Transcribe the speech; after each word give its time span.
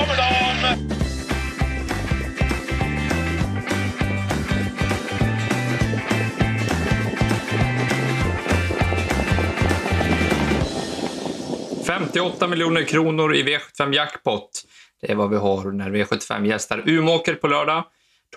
kommer 0.00 0.16
de! 0.16 0.30
...58 11.84 12.46
miljoner 12.46 12.82
kronor 12.82 13.34
i 13.34 13.42
V75 13.42 13.94
Jackpot. 13.94 14.50
Det 15.00 15.10
är 15.10 15.14
vad 15.14 15.30
vi 15.30 15.36
har 15.36 15.72
när 15.72 15.90
V75 15.90 16.46
gästar 16.46 16.82
Umeåker 16.86 17.34
på 17.34 17.48
lördag. 17.48 17.84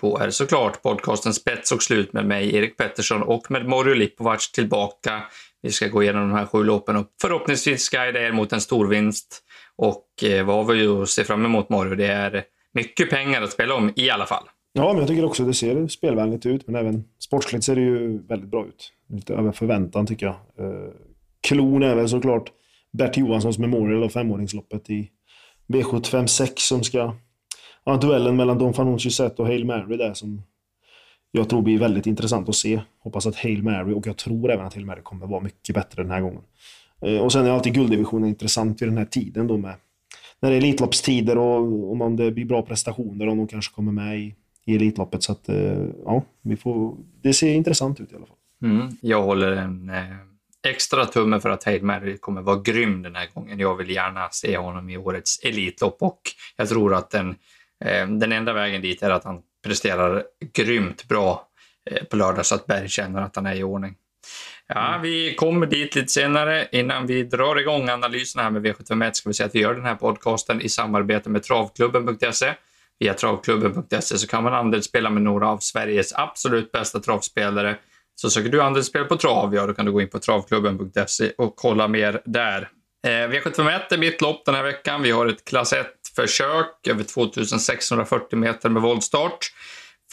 Då 0.00 0.18
är 0.18 0.30
såklart 0.30 0.82
podcasten 0.82 1.34
Spets 1.34 1.72
och 1.72 1.82
slut 1.82 2.12
med 2.12 2.26
mig, 2.26 2.56
Erik 2.56 2.76
Pettersson, 2.76 3.22
och 3.22 3.50
med 3.50 3.66
Morio 3.66 3.94
Lipovac 3.94 4.52
tillbaka. 4.52 5.22
Vi 5.62 5.72
ska 5.72 5.88
gå 5.88 6.02
igenom 6.02 6.28
de 6.28 6.38
här 6.38 6.46
sju 6.46 6.64
loppen 6.64 6.96
och 6.96 7.06
förhoppningsvis 7.20 7.88
guida 7.88 8.20
er 8.20 8.32
mot 8.32 8.52
en 8.52 8.60
stor 8.60 8.86
vinst. 8.86 9.43
Och 9.76 10.24
eh, 10.24 10.46
vad 10.46 10.56
har 10.56 10.74
vi 10.74 10.80
ju 10.80 11.02
att 11.02 11.08
se 11.08 11.24
fram 11.24 11.44
emot, 11.44 11.68
Mario? 11.68 11.94
Det 11.94 12.06
är 12.06 12.44
mycket 12.72 13.10
pengar 13.10 13.42
att 13.42 13.52
spela 13.52 13.74
om 13.74 13.92
i 13.96 14.10
alla 14.10 14.26
fall. 14.26 14.44
Ja, 14.72 14.92
men 14.92 14.98
jag 14.98 15.08
tycker 15.08 15.24
också 15.24 15.44
det 15.44 15.54
ser 15.54 15.88
spelvänligt 15.88 16.46
ut, 16.46 16.66
men 16.66 16.76
även 16.76 17.04
sportsligt 17.18 17.64
ser 17.64 17.74
det 17.74 17.80
ju 17.80 18.26
väldigt 18.26 18.50
bra 18.50 18.66
ut. 18.66 18.92
Lite 19.08 19.34
över 19.34 19.52
förväntan 19.52 20.06
tycker 20.06 20.26
jag. 20.26 20.34
Eh, 20.34 20.90
klon 21.40 21.82
är 21.82 21.94
väl 21.94 22.08
såklart 22.08 22.50
Bert 22.92 23.16
Johanssons 23.16 23.58
Memorial 23.58 24.02
och 24.02 24.12
femåringsloppet 24.12 24.90
i 24.90 25.10
V75 25.66 26.26
6 26.26 26.62
som 26.62 26.84
ska 26.84 27.14
ja, 27.84 27.96
duellen 27.96 28.36
mellan 28.36 28.58
Don 28.58 28.74
Fanucci 28.74 29.10
Zet 29.10 29.40
och 29.40 29.46
Hail 29.46 29.64
Mary 29.64 29.96
där 29.96 30.14
som 30.14 30.42
jag 31.36 31.48
tror 31.48 31.62
blir 31.62 31.78
väldigt 31.78 32.06
intressant 32.06 32.48
att 32.48 32.54
se. 32.54 32.80
Hoppas 32.98 33.26
att 33.26 33.36
Hail 33.36 33.62
Mary, 33.62 33.94
och 33.94 34.06
jag 34.06 34.16
tror 34.16 34.50
även 34.50 34.66
att 34.66 34.74
Hail 34.74 34.86
Mary 34.86 35.02
kommer 35.02 35.26
vara 35.26 35.40
mycket 35.40 35.74
bättre 35.74 36.02
den 36.02 36.10
här 36.10 36.20
gången. 36.20 36.42
Eh, 37.04 37.20
och 37.20 37.32
sen 37.32 37.46
är 37.46 37.50
alltid 37.50 37.74
gulddivisionen 37.74 38.28
intressant 38.28 38.82
vid 38.82 38.88
den 38.88 38.98
här 38.98 39.04
tiden 39.04 39.46
då 39.46 39.56
med 39.56 39.74
när 40.40 40.50
det 40.50 40.56
är 40.56 40.58
Elitloppstider 40.58 41.38
och 41.38 41.92
om 41.92 42.16
det 42.16 42.30
blir 42.30 42.44
bra 42.44 42.62
prestationer 42.62 43.28
och 43.28 43.36
de 43.36 43.48
kanske 43.48 43.74
kommer 43.74 43.92
med 43.92 44.18
i, 44.18 44.34
i 44.64 44.76
Elitloppet. 44.76 45.22
Så 45.22 45.32
att, 45.32 45.48
eh, 45.48 45.86
ja, 46.04 46.22
vi 46.42 46.56
får, 46.56 46.96
det 47.22 47.32
ser 47.32 47.54
intressant 47.54 48.00
ut 48.00 48.12
i 48.12 48.16
alla 48.16 48.26
fall. 48.26 48.36
Mm, 48.62 48.88
jag 49.00 49.22
håller 49.22 49.52
en 49.52 49.90
eh, 49.90 50.04
extra 50.68 51.04
tumme 51.04 51.40
för 51.40 51.50
att 51.50 51.64
Hail 51.64 51.82
Mary 51.82 52.16
kommer 52.16 52.42
vara 52.42 52.60
grym 52.60 53.02
den 53.02 53.14
här 53.14 53.28
gången. 53.34 53.58
Jag 53.58 53.76
vill 53.76 53.90
gärna 53.90 54.28
se 54.30 54.56
honom 54.56 54.90
i 54.90 54.96
årets 54.96 55.40
Elitlopp 55.44 55.96
och 56.02 56.20
jag 56.56 56.68
tror 56.68 56.94
att 56.94 57.10
den 57.10 57.34
den 58.18 58.32
enda 58.32 58.52
vägen 58.52 58.82
dit 58.82 59.02
är 59.02 59.10
att 59.10 59.24
han 59.24 59.42
presterar 59.64 60.24
grymt 60.52 61.08
bra 61.08 61.48
på 62.10 62.16
lördag 62.16 62.46
så 62.46 62.54
att 62.54 62.66
Berg 62.66 62.88
känner 62.88 63.22
att 63.22 63.36
han 63.36 63.46
är 63.46 63.54
i 63.54 63.62
ordning. 63.62 63.94
Ja, 64.66 64.88
mm. 64.88 65.02
vi 65.02 65.34
kommer 65.34 65.66
dit 65.66 65.94
lite 65.94 66.12
senare. 66.12 66.68
Innan 66.72 67.06
vi 67.06 67.22
drar 67.22 67.60
igång 67.60 67.88
analysen 67.88 68.42
här 68.42 68.50
med 68.50 68.66
V751 68.66 69.12
ska 69.12 69.28
vi 69.28 69.34
säga 69.34 69.46
att 69.46 69.54
vi 69.54 69.60
gör 69.60 69.74
den 69.74 69.84
här 69.84 69.94
podcasten 69.94 70.60
i 70.60 70.68
samarbete 70.68 71.30
med 71.30 71.42
travklubben.se. 71.42 72.54
Via 72.98 73.14
travklubben.se 73.14 74.18
så 74.18 74.26
kan 74.26 74.42
man 74.42 74.54
andelsspela 74.54 75.10
med 75.10 75.22
några 75.22 75.48
av 75.48 75.58
Sveriges 75.58 76.12
absolut 76.14 76.72
bästa 76.72 77.00
travspelare. 77.00 77.76
Så 78.14 78.30
söker 78.30 78.48
du 78.48 78.62
andelsspel 78.62 79.04
på 79.04 79.16
trav, 79.16 79.54
ja 79.54 79.66
då 79.66 79.74
kan 79.74 79.86
du 79.86 79.92
gå 79.92 80.02
in 80.02 80.10
på 80.10 80.18
travklubben.se 80.18 81.30
och 81.38 81.56
kolla 81.56 81.88
mer 81.88 82.22
där. 82.24 82.68
Eh, 83.04 83.08
V751 83.08 83.80
är 83.90 83.98
mitt 83.98 84.20
lopp 84.20 84.44
den 84.44 84.54
här 84.54 84.62
veckan. 84.62 85.02
Vi 85.02 85.10
har 85.10 85.26
ett 85.26 85.44
klass 85.44 85.74
1-försök 85.74 86.86
över 86.86 87.04
2640 87.04 88.38
meter 88.38 88.68
med 88.68 88.82
voltstart. 88.82 89.38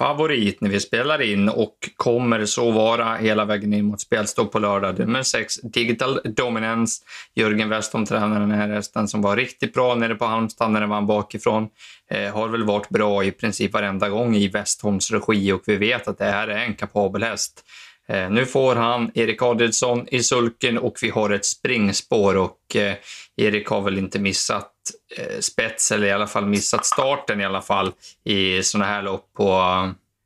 Favorit 0.01 0.61
när 0.61 0.69
vi 0.69 0.79
spelar 0.79 1.21
in 1.21 1.49
och 1.49 1.75
kommer 1.95 2.45
så 2.45 2.71
vara 2.71 3.15
hela 3.15 3.45
vägen 3.45 3.73
in 3.73 3.85
mot 3.85 4.01
spelstopp 4.01 4.51
på 4.51 4.59
lördag. 4.59 4.99
Nummer 4.99 5.23
6, 5.23 5.55
Digital 5.61 6.19
Dominance. 6.23 7.03
Jörgen 7.35 7.69
Westholm 7.69 8.05
tränar 8.05 8.39
den 8.39 8.51
här 8.51 8.69
hästen 8.69 9.07
som 9.07 9.21
var 9.21 9.35
riktigt 9.35 9.73
bra 9.73 9.95
nere 9.95 10.15
på 10.15 10.25
Halmstad 10.25 10.71
när 10.71 10.79
den 10.79 10.89
vann 10.89 11.07
bakifrån. 11.07 11.67
Eh, 12.11 12.33
har 12.33 12.47
väl 12.47 12.63
varit 12.63 12.89
bra 12.89 13.23
i 13.23 13.31
princip 13.31 13.73
varenda 13.73 14.09
gång 14.09 14.35
i 14.35 14.47
Westholms 14.47 15.11
regi 15.11 15.51
och 15.51 15.61
vi 15.65 15.75
vet 15.75 16.07
att 16.07 16.17
det 16.17 16.25
här 16.25 16.47
är 16.47 16.65
en 16.65 16.75
kapabel 16.75 17.23
häst. 17.23 17.63
Eh, 18.11 18.29
nu 18.29 18.45
får 18.45 18.75
han 18.75 19.11
Erik 19.13 19.41
Adrielsson 19.41 20.07
i 20.07 20.23
sulken 20.23 20.77
och 20.77 20.97
vi 21.01 21.09
har 21.09 21.29
ett 21.29 21.45
springspår 21.45 22.37
och 22.37 22.75
eh, 22.75 22.95
Erik 23.37 23.67
har 23.67 23.81
väl 23.81 23.97
inte 23.97 24.19
missat 24.19 24.71
eh, 25.17 25.39
spets 25.39 25.91
eller 25.91 26.07
i 26.07 26.11
alla 26.11 26.27
fall 26.27 26.45
missat 26.45 26.85
starten 26.85 27.41
i 27.41 27.45
alla 27.45 27.61
fall 27.61 27.91
i 28.23 28.63
sådana 28.63 28.85
här 28.85 29.01
lopp 29.01 29.33
på, 29.37 29.47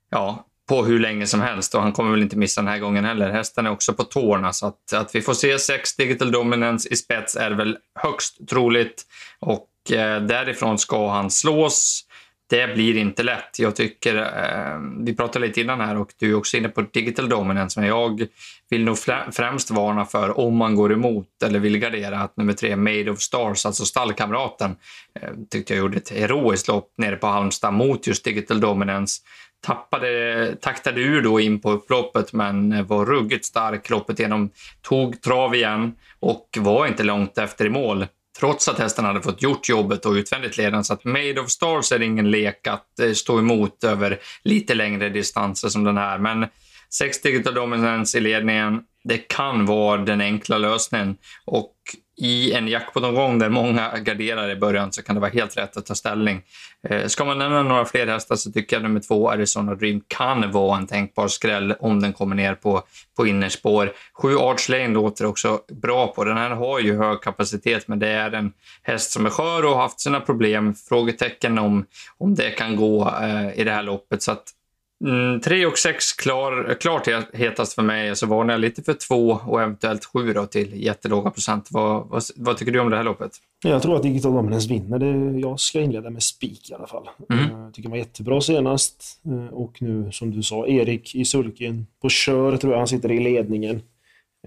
ja, 0.09 0.45
på 0.69 0.85
hur 0.85 0.99
länge 0.99 1.27
som 1.27 1.41
helst 1.41 1.75
och 1.75 1.81
han 1.81 1.91
kommer 1.91 2.11
väl 2.11 2.21
inte 2.21 2.37
missa 2.37 2.61
den 2.61 2.67
här 2.67 2.79
gången 2.79 3.05
heller. 3.05 3.31
Hästen 3.31 3.65
är 3.65 3.71
också 3.71 3.93
på 3.93 4.03
tårna 4.03 4.53
så 4.53 4.67
att, 4.67 4.93
att 4.93 5.15
vi 5.15 5.21
får 5.21 5.33
se 5.33 5.59
sex 5.59 5.95
Digital 5.95 6.31
Dominance 6.31 6.89
i 6.89 6.95
spets 6.95 7.35
är 7.35 7.51
väl 7.51 7.77
högst 7.99 8.49
troligt 8.49 9.03
och 9.39 9.69
därifrån 10.21 10.77
ska 10.77 11.09
han 11.09 11.31
slås 11.31 12.04
det 12.49 12.73
blir 12.73 12.97
inte 12.97 13.23
lätt. 13.23 13.59
Jag 13.59 13.75
tycker, 13.75 14.15
eh, 14.15 14.79
vi 15.05 15.15
pratade 15.15 15.47
lite 15.47 15.61
innan 15.61 15.81
här 15.81 15.97
och 15.97 16.13
du 16.19 16.31
är 16.31 16.35
också 16.35 16.57
inne 16.57 16.69
på 16.69 16.81
digital 16.81 17.29
dominance, 17.29 17.79
men 17.79 17.89
jag 17.89 18.27
vill 18.69 18.83
nog 18.83 18.97
främst 19.31 19.71
varna 19.71 20.05
för 20.05 20.39
om 20.39 20.57
man 20.57 20.75
går 20.75 20.93
emot 20.93 21.27
eller 21.43 21.59
vill 21.59 21.77
gardera 21.77 22.19
att 22.19 22.37
nummer 22.37 22.53
tre, 22.53 22.75
Made 22.75 23.11
of 23.11 23.19
Stars, 23.19 23.65
alltså 23.65 23.85
stallkamraten, 23.85 24.75
eh, 25.19 25.29
tyckte 25.49 25.73
jag 25.73 25.79
gjorde 25.79 25.97
ett 25.97 26.09
heroiskt 26.09 26.67
lopp 26.67 26.93
nere 26.97 27.15
på 27.15 27.27
Halmstad 27.27 27.73
mot 27.73 28.07
just 28.07 28.23
digital 28.23 28.59
dominance. 28.59 29.21
Tappade, 29.65 30.55
taktade 30.61 31.01
ur 31.01 31.21
då 31.21 31.39
in 31.39 31.61
på 31.61 31.71
upploppet 31.71 32.33
men 32.33 32.85
var 32.85 33.05
ruggigt 33.05 33.45
stark 33.45 33.89
loppet 33.89 34.19
igenom, 34.19 34.49
tog 34.81 35.21
trav 35.21 35.55
igen 35.55 35.95
och 36.19 36.57
var 36.59 36.87
inte 36.87 37.03
långt 37.03 37.37
efter 37.37 37.65
i 37.65 37.69
mål 37.69 38.05
trots 38.39 38.67
att 38.67 38.79
hästen 38.79 39.05
hade 39.05 39.21
fått 39.21 39.41
gjort 39.41 39.69
jobbet 39.69 40.05
och 40.05 40.11
utvändigt 40.11 40.57
ledande. 40.57 40.83
Så 40.83 40.93
att 40.93 41.03
Made 41.03 41.41
of 41.41 41.49
Stars 41.49 41.91
är 41.91 42.01
ingen 42.01 42.31
lek 42.31 42.67
att 42.67 42.99
eh, 42.99 43.11
stå 43.11 43.39
emot 43.39 43.83
över 43.83 44.19
lite 44.43 44.73
längre 44.73 45.09
distanser 45.09 45.69
som 45.69 45.83
den 45.83 45.97
här. 45.97 46.19
Men 46.19 46.47
sex 46.89 47.21
digital 47.21 47.53
dominance 47.53 48.17
i 48.17 48.21
ledningen, 48.21 48.81
det 49.03 49.17
kan 49.17 49.65
vara 49.65 50.01
den 50.01 50.21
enkla 50.21 50.57
lösningen. 50.57 51.17
Och 51.45 51.75
i 52.17 52.53
en 52.53 52.67
jackpot-omgång 52.67 53.39
där 53.39 53.49
många 53.49 53.97
garderar 53.97 54.49
i 54.49 54.55
början 54.55 54.91
så 54.91 55.03
kan 55.03 55.15
det 55.15 55.21
vara 55.21 55.31
helt 55.31 55.57
rätt 55.57 55.77
att 55.77 55.85
ta 55.85 55.95
ställning. 55.95 56.41
Eh, 56.89 57.07
ska 57.07 57.25
man 57.25 57.37
nämna 57.37 57.63
några 57.63 57.85
fler 57.85 58.07
hästar 58.07 58.35
så 58.35 58.51
tycker 58.51 58.75
jag 58.75 58.83
nummer 58.83 58.99
två, 58.99 59.29
Arizona 59.29 59.75
Dream, 59.75 60.01
kan 60.07 60.51
vara 60.51 60.77
en 60.77 60.87
tänkbar 60.87 61.27
skräll 61.27 61.75
om 61.79 62.01
den 62.01 62.13
kommer 62.13 62.35
ner 62.35 62.55
på, 62.55 62.83
på 63.17 63.27
innerspår. 63.27 63.91
Sju 64.21 64.37
Arch 64.37 64.69
Lane 64.69 64.87
låter 64.87 65.25
också 65.25 65.59
bra 65.81 66.07
på. 66.07 66.23
Den 66.23 66.37
här 66.37 66.49
har 66.49 66.79
ju 66.79 66.97
hög 66.97 67.21
kapacitet, 67.21 67.87
men 67.87 67.99
det 67.99 68.07
är 68.07 68.31
en 68.31 68.53
häst 68.83 69.11
som 69.11 69.25
är 69.25 69.29
skör 69.29 69.65
och 69.65 69.71
har 69.71 69.81
haft 69.81 69.99
sina 69.99 70.19
problem. 70.19 70.75
Frågetecken 70.89 71.59
om, 71.59 71.85
om 72.17 72.35
det 72.35 72.49
kan 72.49 72.75
gå 72.75 73.13
eh, 73.21 73.59
i 73.59 73.63
det 73.63 73.71
här 73.71 73.83
loppet. 73.83 74.23
Så 74.23 74.31
att 74.31 74.43
Mm, 75.03 75.39
tre 75.41 75.65
och 75.65 75.77
sex 75.77 76.13
klar, 76.13 76.77
klart 76.79 77.07
hetast 77.33 77.73
för 77.73 77.81
mig, 77.81 78.15
så 78.15 78.27
varnar 78.27 78.53
jag 78.53 78.61
lite 78.61 78.83
för 78.83 78.93
två 78.93 79.39
och 79.45 79.61
eventuellt 79.61 80.05
sju 80.05 80.33
då 80.33 80.45
till 80.45 80.83
jättelåga 80.83 81.31
procent. 81.31 81.67
Vad, 81.71 82.07
vad, 82.07 82.23
vad, 82.35 82.57
tycker 82.57 82.71
du 82.71 82.79
om 82.79 82.89
det 82.89 82.97
här 82.97 83.03
loppet? 83.03 83.31
Jag 83.63 83.81
tror 83.81 83.95
att 83.95 84.03
Digital 84.03 84.33
Dominance 84.33 84.69
vinner. 84.69 84.99
Det, 84.99 85.39
jag 85.39 85.59
ska 85.59 85.81
inleda 85.81 86.09
med 86.09 86.23
spik 86.23 86.71
i 86.71 86.73
alla 86.73 86.87
fall. 86.87 87.09
Mm. 87.29 87.61
Jag 87.61 87.73
tycker 87.73 87.89
han 87.89 87.91
var 87.91 87.97
jättebra 87.97 88.41
senast. 88.41 89.21
Eh, 89.25 89.53
och 89.53 89.81
nu, 89.81 90.11
som 90.11 90.31
du 90.31 90.43
sa, 90.43 90.67
Erik 90.67 91.15
i 91.15 91.25
sulken. 91.25 91.87
På 92.01 92.09
kör 92.09 92.57
tror 92.57 92.73
jag 92.73 92.79
han 92.79 92.87
sitter 92.87 93.11
i 93.11 93.19
ledningen. 93.19 93.81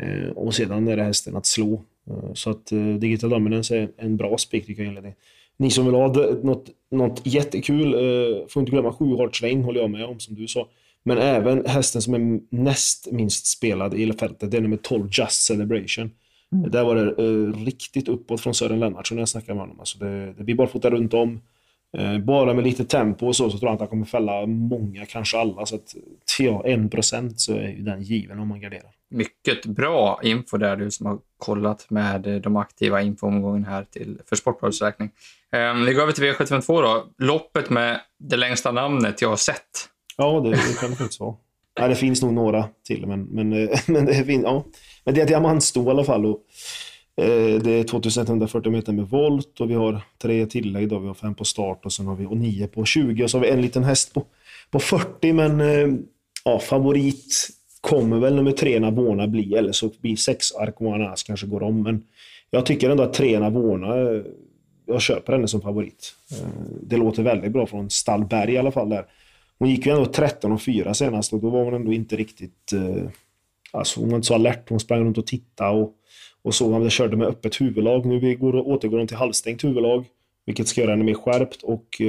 Eh, 0.01 0.29
och 0.29 0.55
sedan 0.55 0.89
är 0.89 0.97
det 0.97 1.03
hästen 1.03 1.37
att 1.37 1.47
slå. 1.47 1.83
Eh, 2.11 2.33
så 2.35 2.51
att 2.51 2.67
Digital 2.99 3.31
Dominance 3.31 3.77
är 3.77 3.89
en 3.97 4.17
bra 4.17 4.39
spik 4.39 4.67
tycker 4.67 4.83
jag 4.83 4.89
inledning 4.89 5.15
ni 5.59 5.71
som 5.71 5.85
vill 5.85 5.95
ha 5.95 6.09
något, 6.43 6.69
något 6.91 7.21
jättekul, 7.25 7.95
eh, 7.95 8.47
får 8.49 8.61
inte 8.61 8.73
glömma 8.73 8.93
7 8.93 9.05
Sjuhårdsvein 9.05 9.65
håller 9.65 9.81
jag 9.81 9.91
med 9.91 10.05
om 10.05 10.21
som 10.21 10.35
du 10.35 10.49
sa. 10.49 10.69
Men 11.03 11.19
även 11.19 11.67
hästen 11.67 12.03
som 12.03 12.15
är 12.15 12.41
näst 12.51 13.09
minst 13.13 13.47
spelad 13.47 13.95
i 13.95 14.13
fältet, 14.13 14.51
det 14.51 14.57
är 14.57 14.61
nummer 14.61 14.77
12 14.77 15.09
Just 15.13 15.43
Celebration. 15.43 16.11
Mm. 16.53 16.71
Där 16.71 16.85
var 16.85 16.95
det 16.95 17.23
eh, 17.23 17.65
riktigt 17.65 18.09
uppåt 18.09 18.41
från 18.41 18.55
Sören 18.55 18.81
Lennartsson 18.81 19.17
när 19.17 19.23
jag 19.23 19.29
snackade 19.29 19.55
med 19.55 19.63
honom. 19.63 19.81
Alltså 19.81 19.99
det, 19.99 20.33
det 20.33 20.45
blir 20.45 20.55
barfota 20.55 20.91
runt 20.91 21.15
om. 21.15 21.41
Eh, 21.97 22.19
bara 22.19 22.55
med 22.55 22.65
lite 22.65 22.85
tempo 22.85 23.27
och 23.27 23.37
så, 23.37 23.51
så 23.51 23.59
tror 23.59 23.69
jag 23.69 23.75
att 23.75 23.81
han 23.81 23.89
kommer 23.89 24.07
fälla 24.07 24.47
många, 24.47 25.07
kanske 25.07 25.39
alla. 25.39 25.67
Så 25.67 25.75
att 25.75 25.95
ja, 26.39 26.63
1% 26.67 27.33
så 27.37 27.53
är 27.53 27.69
ju 27.69 27.83
den 27.83 28.03
given 28.03 28.39
om 28.39 28.49
man 28.49 28.61
garderar. 28.61 28.98
Mycket 29.11 29.67
bra 29.67 30.21
info 30.23 30.57
där, 30.57 30.77
du 30.77 30.91
som 30.91 31.07
har 31.07 31.19
kollat 31.39 31.91
med 31.91 32.27
eh, 32.27 32.35
de 32.37 32.57
aktiva 32.57 33.03
infoomgången 33.03 33.65
här 33.65 33.85
till, 33.85 34.21
för 34.27 34.37
Sportbladets 34.37 34.83
räkning. 34.83 35.11
Um, 35.53 35.85
vi 35.85 35.95
går 35.95 36.03
över 36.03 36.13
till 36.13 36.25
V752 36.25 36.83
då. 36.83 37.07
Loppet 37.19 37.71
med 37.71 38.01
det 38.19 38.37
längsta 38.37 38.73
namnet 38.73 39.23
jag 39.23 39.29
har 39.29 39.37
sett. 39.37 39.89
Ja, 40.17 40.41
det, 40.41 40.51
det 40.51 40.81
kan 40.81 40.91
det 40.91 40.97
faktiskt 40.97 41.21
vara. 41.21 41.35
Nej, 41.81 41.89
det 41.89 41.95
finns 41.95 42.23
nog 42.23 42.33
några 42.33 42.69
till, 42.87 43.07
men, 43.07 43.25
men, 43.25 43.53
eh, 43.53 43.79
men, 43.87 44.07
det, 44.07 44.25
finns, 44.25 44.43
ja. 44.43 44.65
men 45.05 45.15
det 45.15 45.21
är 45.21 45.27
diamantstå 45.27 45.87
i 45.87 45.91
alla 45.91 46.05
fall. 46.05 46.27
Och, 46.27 46.41
eh, 47.17 47.63
det 47.63 47.71
är 47.71 47.85
2140 47.85 48.73
meter 48.73 48.93
med 48.93 49.09
volt 49.09 49.61
och 49.61 49.71
vi 49.71 49.75
har 49.75 50.01
tre 50.23 50.47
tillägg. 50.47 50.89
Då. 50.89 50.99
Vi 50.99 51.07
har 51.07 51.15
fem 51.15 51.35
på 51.35 51.45
start 51.45 51.85
och 51.85 51.93
sen 51.93 52.07
har 52.07 52.17
vi 52.17 52.27
och 52.27 52.37
nio 52.37 52.67
på 52.67 52.85
20 52.85 53.25
och 53.25 53.31
så 53.31 53.39
har 53.39 53.43
vi 53.43 53.51
en 53.51 53.63
liten 53.63 53.85
häst 53.85 54.15
på, 54.15 54.25
på 54.71 54.81
40. 54.81 55.33
Men 55.33 55.61
eh, 55.61 55.89
ja, 56.45 56.59
favorit 56.59 57.49
kommer 57.81 58.19
väl 58.19 58.35
nummer 58.35 58.53
tre 58.53 58.81
Navona 58.81 59.27
bli, 59.27 59.55
eller 59.55 59.73
så 59.73 59.91
blir 60.01 60.17
sex 60.17 60.53
Arcoanas 60.53 61.23
kanske 61.23 61.47
går 61.47 61.63
om. 61.63 61.83
Men 61.83 62.05
jag 62.51 62.67
tycker 62.67 62.91
ändå 62.91 63.03
att 63.03 63.15
tre 63.15 63.39
Navona 63.39 63.97
eh, 63.97 64.23
jag 64.87 65.03
köper 65.03 65.33
henne 65.33 65.49
som 65.49 65.61
favorit. 65.61 66.15
Eh, 66.33 66.49
det 66.83 66.97
låter 66.97 67.23
väldigt 67.23 67.53
bra 67.53 67.67
från 67.67 67.91
Stallberg 67.91 68.53
i 68.53 68.59
alla 68.59 68.73
fall. 68.73 68.89
där. 68.89 69.07
Hon 69.59 69.71
gick 69.71 69.87
ju 69.87 69.93
ändå 69.93 70.07
13 70.07 70.53
och 70.53 70.63
4 70.63 70.95
senast 70.95 71.33
och 71.33 71.41
då 71.41 71.51
var 71.51 71.65
hon 71.65 71.75
ändå 71.75 71.93
inte 71.93 72.17
riktigt... 72.17 72.73
Eh, 72.73 73.11
alltså 73.73 74.01
hon 74.01 74.09
var 74.09 74.17
inte 74.17 74.27
så 74.27 74.35
alert. 74.35 74.69
Hon 74.69 74.81
sprang 74.81 75.05
runt 75.05 75.19
och 75.19 75.27
tittade 75.27 75.83
och, 75.83 75.95
och 76.43 76.55
så. 76.55 76.73
Hon 76.73 76.91
körde 76.91 77.17
med 77.17 77.29
öppet 77.29 77.61
huvudlag. 77.61 78.07
Nu 78.07 78.37
går, 78.37 78.69
återgår 78.69 78.99
hon 78.99 79.07
till 79.07 79.17
halvstängt 79.17 79.65
huvudlag, 79.65 80.05
vilket 80.47 80.69
ska 80.69 80.81
göra 80.81 80.91
henne 80.91 81.05
mer 81.05 81.15
skärpt 81.15 81.63
och 81.63 82.01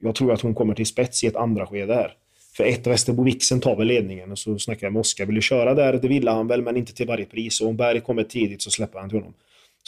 jag 0.00 0.14
tror 0.14 0.32
att 0.32 0.40
hon 0.40 0.54
kommer 0.54 0.74
till 0.74 0.86
spets 0.86 1.24
i 1.24 1.26
ett 1.26 1.36
andra 1.36 1.66
skede 1.66 1.94
här. 1.94 2.12
För 2.60 2.66
ett 2.66 2.86
Västerbo 2.86 3.22
Vixen 3.22 3.60
tar 3.60 3.76
väl 3.76 3.86
ledningen 3.86 4.32
och 4.32 4.38
så 4.38 4.58
snackar 4.58 4.86
jag 4.86 4.92
med 4.92 5.00
Oskar. 5.00 5.26
Vill 5.26 5.34
du 5.34 5.42
köra 5.42 5.74
där? 5.74 5.92
Det 5.92 6.08
ville 6.08 6.30
han 6.30 6.46
väl, 6.46 6.62
men 6.62 6.76
inte 6.76 6.94
till 6.94 7.06
varje 7.06 7.24
pris. 7.24 7.60
Och 7.60 7.68
om 7.68 7.76
Berg 7.76 8.00
kommer 8.00 8.22
tidigt 8.22 8.62
så 8.62 8.70
släpper 8.70 8.98
han 8.98 9.08
till 9.08 9.18
honom. 9.18 9.34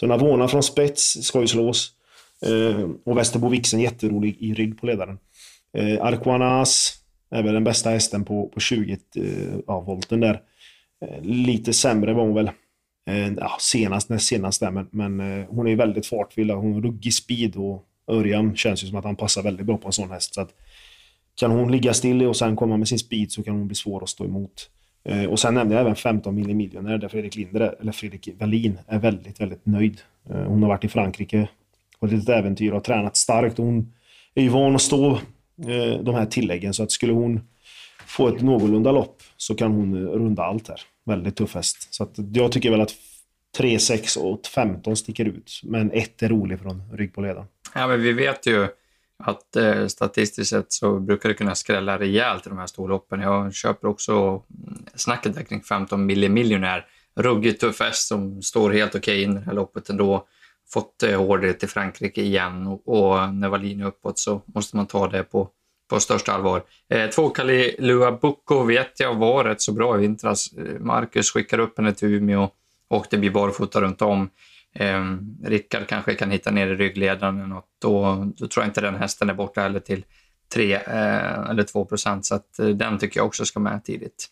Så 0.01 0.07
Navona 0.07 0.49
från 0.49 0.63
spets 0.63 1.19
ska 1.23 1.41
ju 1.41 1.47
slås. 1.47 1.93
Eh, 2.47 2.89
och 3.05 3.17
Västerbo 3.17 3.49
Vixen 3.49 3.81
jätterolig 3.81 4.37
i 4.41 4.55
rygg 4.55 4.81
på 4.81 4.87
ledaren. 4.87 5.19
Eh, 5.79 6.05
Arquanas 6.05 6.95
är 7.31 7.43
väl 7.43 7.55
den 7.55 7.65
bästa 7.65 7.91
hästen 7.91 8.25
på, 8.25 8.49
på 8.49 8.61
20 8.61 8.99
eh, 9.17 9.23
ja, 9.67 9.81
volten 9.81 10.21
där. 10.21 10.41
Eh, 11.05 11.23
lite 11.23 11.73
sämre 11.73 12.13
var 12.13 12.23
hon 12.23 12.35
väl 12.35 12.51
eh, 13.07 13.33
ja, 13.33 13.57
senast, 13.61 14.09
näst 14.09 14.27
senast 14.27 14.61
där, 14.61 14.71
men, 14.71 14.89
men 14.91 15.21
eh, 15.21 15.47
hon 15.49 15.69
är 15.69 15.77
väldigt 15.77 16.07
fartfylld. 16.07 16.51
Hon 16.51 16.73
har 16.73 16.81
ruggig 16.81 17.15
speed 17.15 17.57
och 17.57 17.85
Örjan 18.09 18.57
känns 18.57 18.85
ju 18.85 18.87
som 18.87 18.99
att 18.99 19.05
han 19.05 19.17
passar 19.17 19.43
väldigt 19.43 19.67
bra 19.67 19.79
på 19.79 19.89
en 19.89 19.93
sån 19.93 20.11
häst. 20.11 20.35
Så 20.35 20.41
att, 20.41 20.55
kan 21.35 21.51
hon 21.51 21.73
ligga 21.73 21.95
still 21.95 22.23
och 22.23 22.37
sen 22.37 22.57
komma 22.57 22.77
med 22.77 22.89
sin 22.89 22.99
speed 22.99 23.33
så 23.33 23.43
kan 23.43 23.55
hon 23.55 23.67
bli 23.67 23.77
svår 23.77 24.03
att 24.03 24.09
stå 24.09 24.25
emot. 24.25 24.71
Eh, 25.05 25.25
och 25.25 25.39
sen 25.39 25.55
nämnde 25.55 25.75
jag 25.75 25.81
även 25.81 25.97
15 25.97 26.35
mil 26.35 26.55
miljoner 26.57 26.99
där 26.99 27.09
Fredrik 27.09 27.37
Linder, 27.37 27.75
eller 27.81 27.93
Fredrik 27.93 28.29
Wallin, 28.41 28.79
är 28.87 28.99
väldigt, 28.99 29.41
väldigt 29.41 29.67
nöjd. 29.67 30.01
Eh, 30.31 30.43
hon 30.43 30.63
har 30.63 30.69
varit 30.69 30.85
i 30.85 30.89
Frankrike 30.89 31.49
på 32.01 32.07
ett 32.07 32.13
litet 32.13 32.29
äventyr 32.29 32.69
och 32.69 32.75
har 32.75 32.81
tränat 32.81 33.17
starkt. 33.17 33.59
Hon 33.59 33.93
är 34.35 34.43
ju 34.43 34.49
van 34.49 34.75
att 34.75 34.83
stå 34.83 35.11
eh, 35.67 36.01
de 36.03 36.15
här 36.15 36.27
tilläggen 36.27 36.75
så 36.75 36.83
att 36.83 36.93
skulle 36.93 37.13
hon 37.13 37.41
få 38.07 38.29
ett 38.29 38.43
någorlunda 38.43 38.93
lopp 38.93 39.23
så 39.37 39.55
kan 39.55 39.73
hon 39.73 39.97
runda 39.97 40.43
allt 40.43 40.69
här. 40.69 40.81
Väldigt 41.05 41.37
tuff 41.37 41.55
häst. 41.55 41.95
Så 41.95 42.03
att 42.03 42.15
jag 42.33 42.53
tycker 42.53 42.71
väl 42.71 42.81
att 42.81 42.95
3, 43.57 43.79
6 43.79 44.17
och 44.17 44.47
15 44.47 44.97
sticker 44.97 45.25
ut. 45.25 45.61
Men 45.65 45.91
ett 45.91 46.23
är 46.23 46.29
rolig 46.29 46.61
från 46.61 46.83
rygg 46.93 47.15
på 47.15 47.21
ledaren. 47.21 47.47
Ja, 47.75 47.87
men 47.87 48.03
vi 48.03 48.13
vet 48.13 48.47
ju 48.47 48.69
att 49.25 49.57
eh, 49.57 49.87
statistiskt 49.87 50.51
sett 50.51 50.73
så 50.73 50.99
brukar 51.01 51.29
det 51.29 51.35
kunna 51.35 51.55
skrälla 51.55 51.99
rejält 51.99 52.47
i 52.47 52.49
de 52.49 52.59
här 52.59 52.67
storloppen. 52.67 53.21
Jag 53.21 53.55
köper 53.55 53.89
också 53.89 54.13
mm, 54.13 54.85
snacket 54.95 55.35
där 55.35 55.43
kring 55.43 55.63
15 55.63 56.07
miljonär. 56.07 56.87
Ruggigt 57.15 57.61
tuff 57.61 57.81
häst 57.81 58.09
som 58.09 58.43
står 58.43 58.71
helt 58.71 58.95
okej 58.95 59.15
okay 59.15 59.23
in 59.23 59.31
i 59.31 59.35
det 59.35 59.47
här 59.47 59.53
loppet 59.53 59.91
ändå. 59.91 60.27
Fått 60.73 61.03
eh, 61.03 61.21
order 61.21 61.53
till 61.53 61.69
Frankrike 61.69 62.23
igen 62.23 62.67
och, 62.67 62.89
och 62.89 63.35
när 63.35 63.49
Wallin 63.49 63.81
är 63.81 63.87
uppåt 63.87 64.19
så 64.19 64.43
måste 64.55 64.77
man 64.77 64.87
ta 64.87 65.09
det 65.09 65.23
på, 65.23 65.49
på 65.91 66.01
största 66.01 66.33
allvar. 66.33 66.63
Eh, 66.89 67.11
två 67.11 67.29
Kali 67.29 67.77
Lua 67.79 68.13
Bucco 68.13 68.65
vet 68.65 69.01
jag 69.01 69.15
var 69.15 69.45
rätt 69.45 69.63
så 69.63 69.73
bra 69.73 69.97
i 69.97 70.01
vintras. 70.01 70.53
Eh, 70.53 70.81
Marcus 70.81 71.31
skickar 71.31 71.59
upp 71.59 71.79
henne 71.79 71.93
till 71.93 72.09
Umeå 72.09 72.49
och 72.89 73.07
det 73.11 73.17
blir 73.17 73.31
barfota 73.31 73.81
runt 73.81 74.03
om. 74.03 74.31
Eh, 74.75 75.05
Rickard 75.45 75.87
kanske 75.87 76.15
kan 76.15 76.31
hitta 76.31 76.51
ner 76.51 76.67
i 76.67 76.77
ryggledaren 76.77 77.39
eller 77.39 77.49
något. 77.49 77.69
Då, 77.83 78.25
då 78.37 78.47
tror 78.47 78.65
jag 78.65 78.71
inte 78.71 78.81
den 78.81 78.95
hästen 78.95 79.31
är 79.31 79.35
borta 79.35 79.61
heller 79.61 79.81
till 79.81 80.05
3 80.55 80.75
eh, 80.75 81.51
eller 81.51 81.63
2 81.63 81.85
procent, 81.85 82.27
så 82.27 82.35
att, 82.35 82.59
eh, 82.59 82.67
den 82.67 82.99
tycker 82.99 83.21
jag 83.21 83.27
också 83.27 83.45
ska 83.45 83.61
med 83.61 83.85
tidigt. 83.85 84.29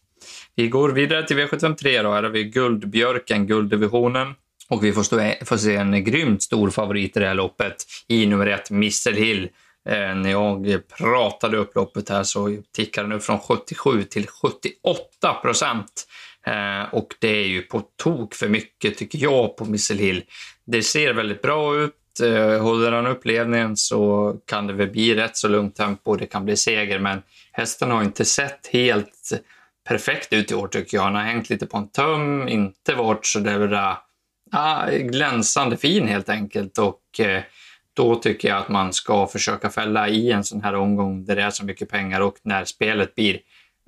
Vi 0.54 0.68
går 0.68 0.88
vidare 0.88 1.26
till 1.26 1.36
V753 1.38 2.02
då. 2.02 2.12
Här 2.12 2.22
har 2.22 2.30
vi 2.30 2.44
Guldbjörken, 2.44 3.46
gulddivisionen. 3.46 4.34
Och 4.68 4.84
vi 4.84 4.92
får, 4.92 5.02
stå, 5.02 5.32
får 5.44 5.56
se 5.56 5.76
en 5.76 6.04
grymt 6.04 6.42
stor 6.42 6.70
favorit 6.70 7.16
i 7.16 7.20
det 7.20 7.26
här 7.26 7.34
loppet 7.34 7.76
i 8.08 8.26
nummer 8.26 8.46
ett, 8.46 8.70
Missel 8.70 9.14
Hill. 9.14 9.48
Eh, 9.88 10.14
när 10.14 10.30
jag 10.30 10.82
pratade 10.98 11.56
upp 11.56 11.74
loppet 11.74 12.08
här 12.08 12.22
så 12.22 12.56
tickade 12.72 13.08
den 13.08 13.16
upp 13.16 13.24
från 13.24 13.38
77 13.38 14.02
till 14.02 14.26
78 14.26 15.34
procent. 15.42 16.06
Eh, 16.46 16.94
och 16.94 17.14
det 17.18 17.28
är 17.28 17.46
ju 17.46 17.62
på 17.62 17.82
tok 17.96 18.34
för 18.34 18.48
mycket, 18.48 18.98
tycker 18.98 19.18
jag, 19.18 19.56
på 19.56 19.64
Missile 19.64 20.02
Hill. 20.02 20.22
Det 20.64 20.82
ser 20.82 21.12
väldigt 21.12 21.42
bra 21.42 21.76
ut. 21.76 22.20
Eh, 22.22 22.62
håller 22.62 22.92
han 22.92 23.06
upp 23.06 23.26
ledningen 23.26 23.76
så 23.76 24.36
kan 24.46 24.66
det 24.66 24.72
väl 24.72 24.90
bli 24.90 25.14
rätt 25.14 25.36
så 25.36 25.48
lugnt 25.48 25.76
tempo. 25.76 26.16
Det 26.16 26.26
kan 26.26 26.44
bli 26.44 26.56
seger, 26.56 26.98
men 26.98 27.22
hästen 27.52 27.90
har 27.90 28.02
inte 28.02 28.24
sett 28.24 28.66
helt 28.72 29.30
perfekt 29.88 30.32
ut 30.32 30.52
i 30.52 30.54
år, 30.54 30.68
tycker 30.68 30.96
jag. 30.96 31.04
Han 31.04 31.14
har 31.14 31.22
hängt 31.22 31.50
lite 31.50 31.66
på 31.66 31.76
en 31.76 31.88
töm, 31.88 32.48
inte 32.48 32.94
varit 32.94 33.26
så 33.26 33.38
där 33.38 33.96
ah, 34.52 34.86
glänsande 34.90 35.76
fin 35.76 36.08
helt 36.08 36.28
enkelt. 36.28 36.78
Och 36.78 37.20
eh, 37.20 37.42
då 37.94 38.14
tycker 38.14 38.48
jag 38.48 38.58
att 38.58 38.68
man 38.68 38.92
ska 38.92 39.26
försöka 39.26 39.70
fälla 39.70 40.08
i 40.08 40.32
en 40.32 40.44
sån 40.44 40.62
här 40.62 40.74
omgång 40.74 41.24
där 41.24 41.36
det 41.36 41.42
är 41.42 41.50
så 41.50 41.64
mycket 41.64 41.88
pengar 41.88 42.20
och 42.20 42.36
när 42.42 42.64
spelet 42.64 43.14
blir 43.14 43.40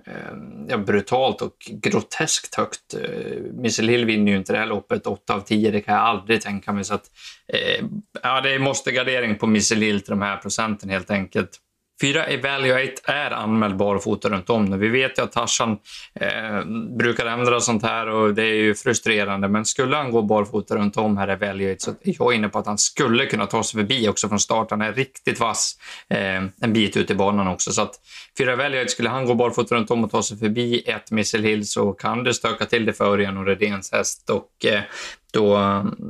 Eh, 0.07 0.33
ja, 0.69 0.79
brutalt 0.79 1.43
och 1.43 1.57
groteskt 1.71 2.55
högt. 2.55 2.95
Eh, 2.95 3.39
Missile 3.53 3.93
Hill 3.93 4.05
vinner 4.05 4.33
ju 4.33 4.39
inte 4.39 4.53
det 4.53 4.59
här 4.59 4.67
loppet, 4.67 5.07
8 5.07 5.35
av 5.35 5.41
10, 5.41 5.71
det 5.71 5.81
kan 5.81 5.95
jag 5.95 6.03
aldrig 6.03 6.41
tänka 6.41 6.73
mig. 6.73 6.85
Så 6.85 6.95
att, 6.95 7.11
eh, 7.49 7.85
ja, 8.23 8.41
det 8.41 8.59
måste 8.59 8.93
gardering 8.93 9.39
på 9.39 9.47
Missile 9.47 9.87
Hill 9.87 10.01
till 10.01 10.11
de 10.11 10.23
här 10.23 10.37
procenten 10.37 10.91
helt 10.91 11.11
enkelt. 11.11 11.59
Fyra 12.01 12.25
Evaluate 12.25 13.03
är 13.05 13.31
anmäld 13.31 13.77
barfota 13.77 14.29
runt 14.29 14.51
om 14.51 14.65
nu. 14.65 14.77
Vi 14.77 14.89
vet 14.89 15.19
ju 15.19 15.23
att 15.23 15.33
Tarzan 15.33 15.79
eh, 16.15 16.65
brukar 16.99 17.27
ändra 17.27 17.61
sånt 17.61 17.83
här 17.83 18.09
och 18.09 18.35
det 18.35 18.43
är 18.43 18.55
ju 18.55 18.75
frustrerande. 18.75 19.49
Men 19.49 19.65
skulle 19.65 19.97
han 19.97 20.11
gå 20.11 20.23
barfota 20.23 20.77
runt 20.77 20.97
om 20.97 21.17
här 21.17 21.29
Evaluate 21.29 21.81
så 21.81 21.91
är 21.91 21.97
jag 22.19 22.35
inne 22.35 22.49
på 22.49 22.59
att 22.59 22.67
han 22.67 22.79
skulle 22.79 23.27
kunna 23.27 23.47
ta 23.47 23.63
sig 23.63 23.81
förbi 23.81 24.09
också 24.09 24.29
från 24.29 24.41
start. 24.41 24.71
Han 24.71 24.83
är 24.83 24.93
riktigt 24.93 25.41
vass 25.41 25.79
eh, 26.09 26.43
en 26.61 26.73
bit 26.73 26.97
ut 26.97 27.11
i 27.11 27.15
banan 27.15 27.49
också. 27.49 27.73
Så 27.73 27.83
att 27.83 27.95
fyra 28.39 28.53
Evaluate, 28.53 28.89
skulle 28.89 29.09
han 29.09 29.27
gå 29.27 29.35
barfota 29.35 29.75
runt 29.75 29.91
om 29.91 30.05
och 30.05 30.11
ta 30.11 30.23
sig 30.23 30.39
förbi 30.39 30.83
ett 30.87 31.11
Missile 31.11 31.49
Hill 31.49 31.69
så 31.69 31.93
kan 31.93 32.25
det 32.25 32.35
stöka 32.35 32.67
till 32.67 32.87
det 32.87 32.93
för 32.93 33.05
Örjan 33.05 33.37
och 33.37 33.47
Redéns 33.47 33.93
häst. 33.93 34.31
Och 34.31 34.67
eh, 34.67 34.83
då, 35.33 35.55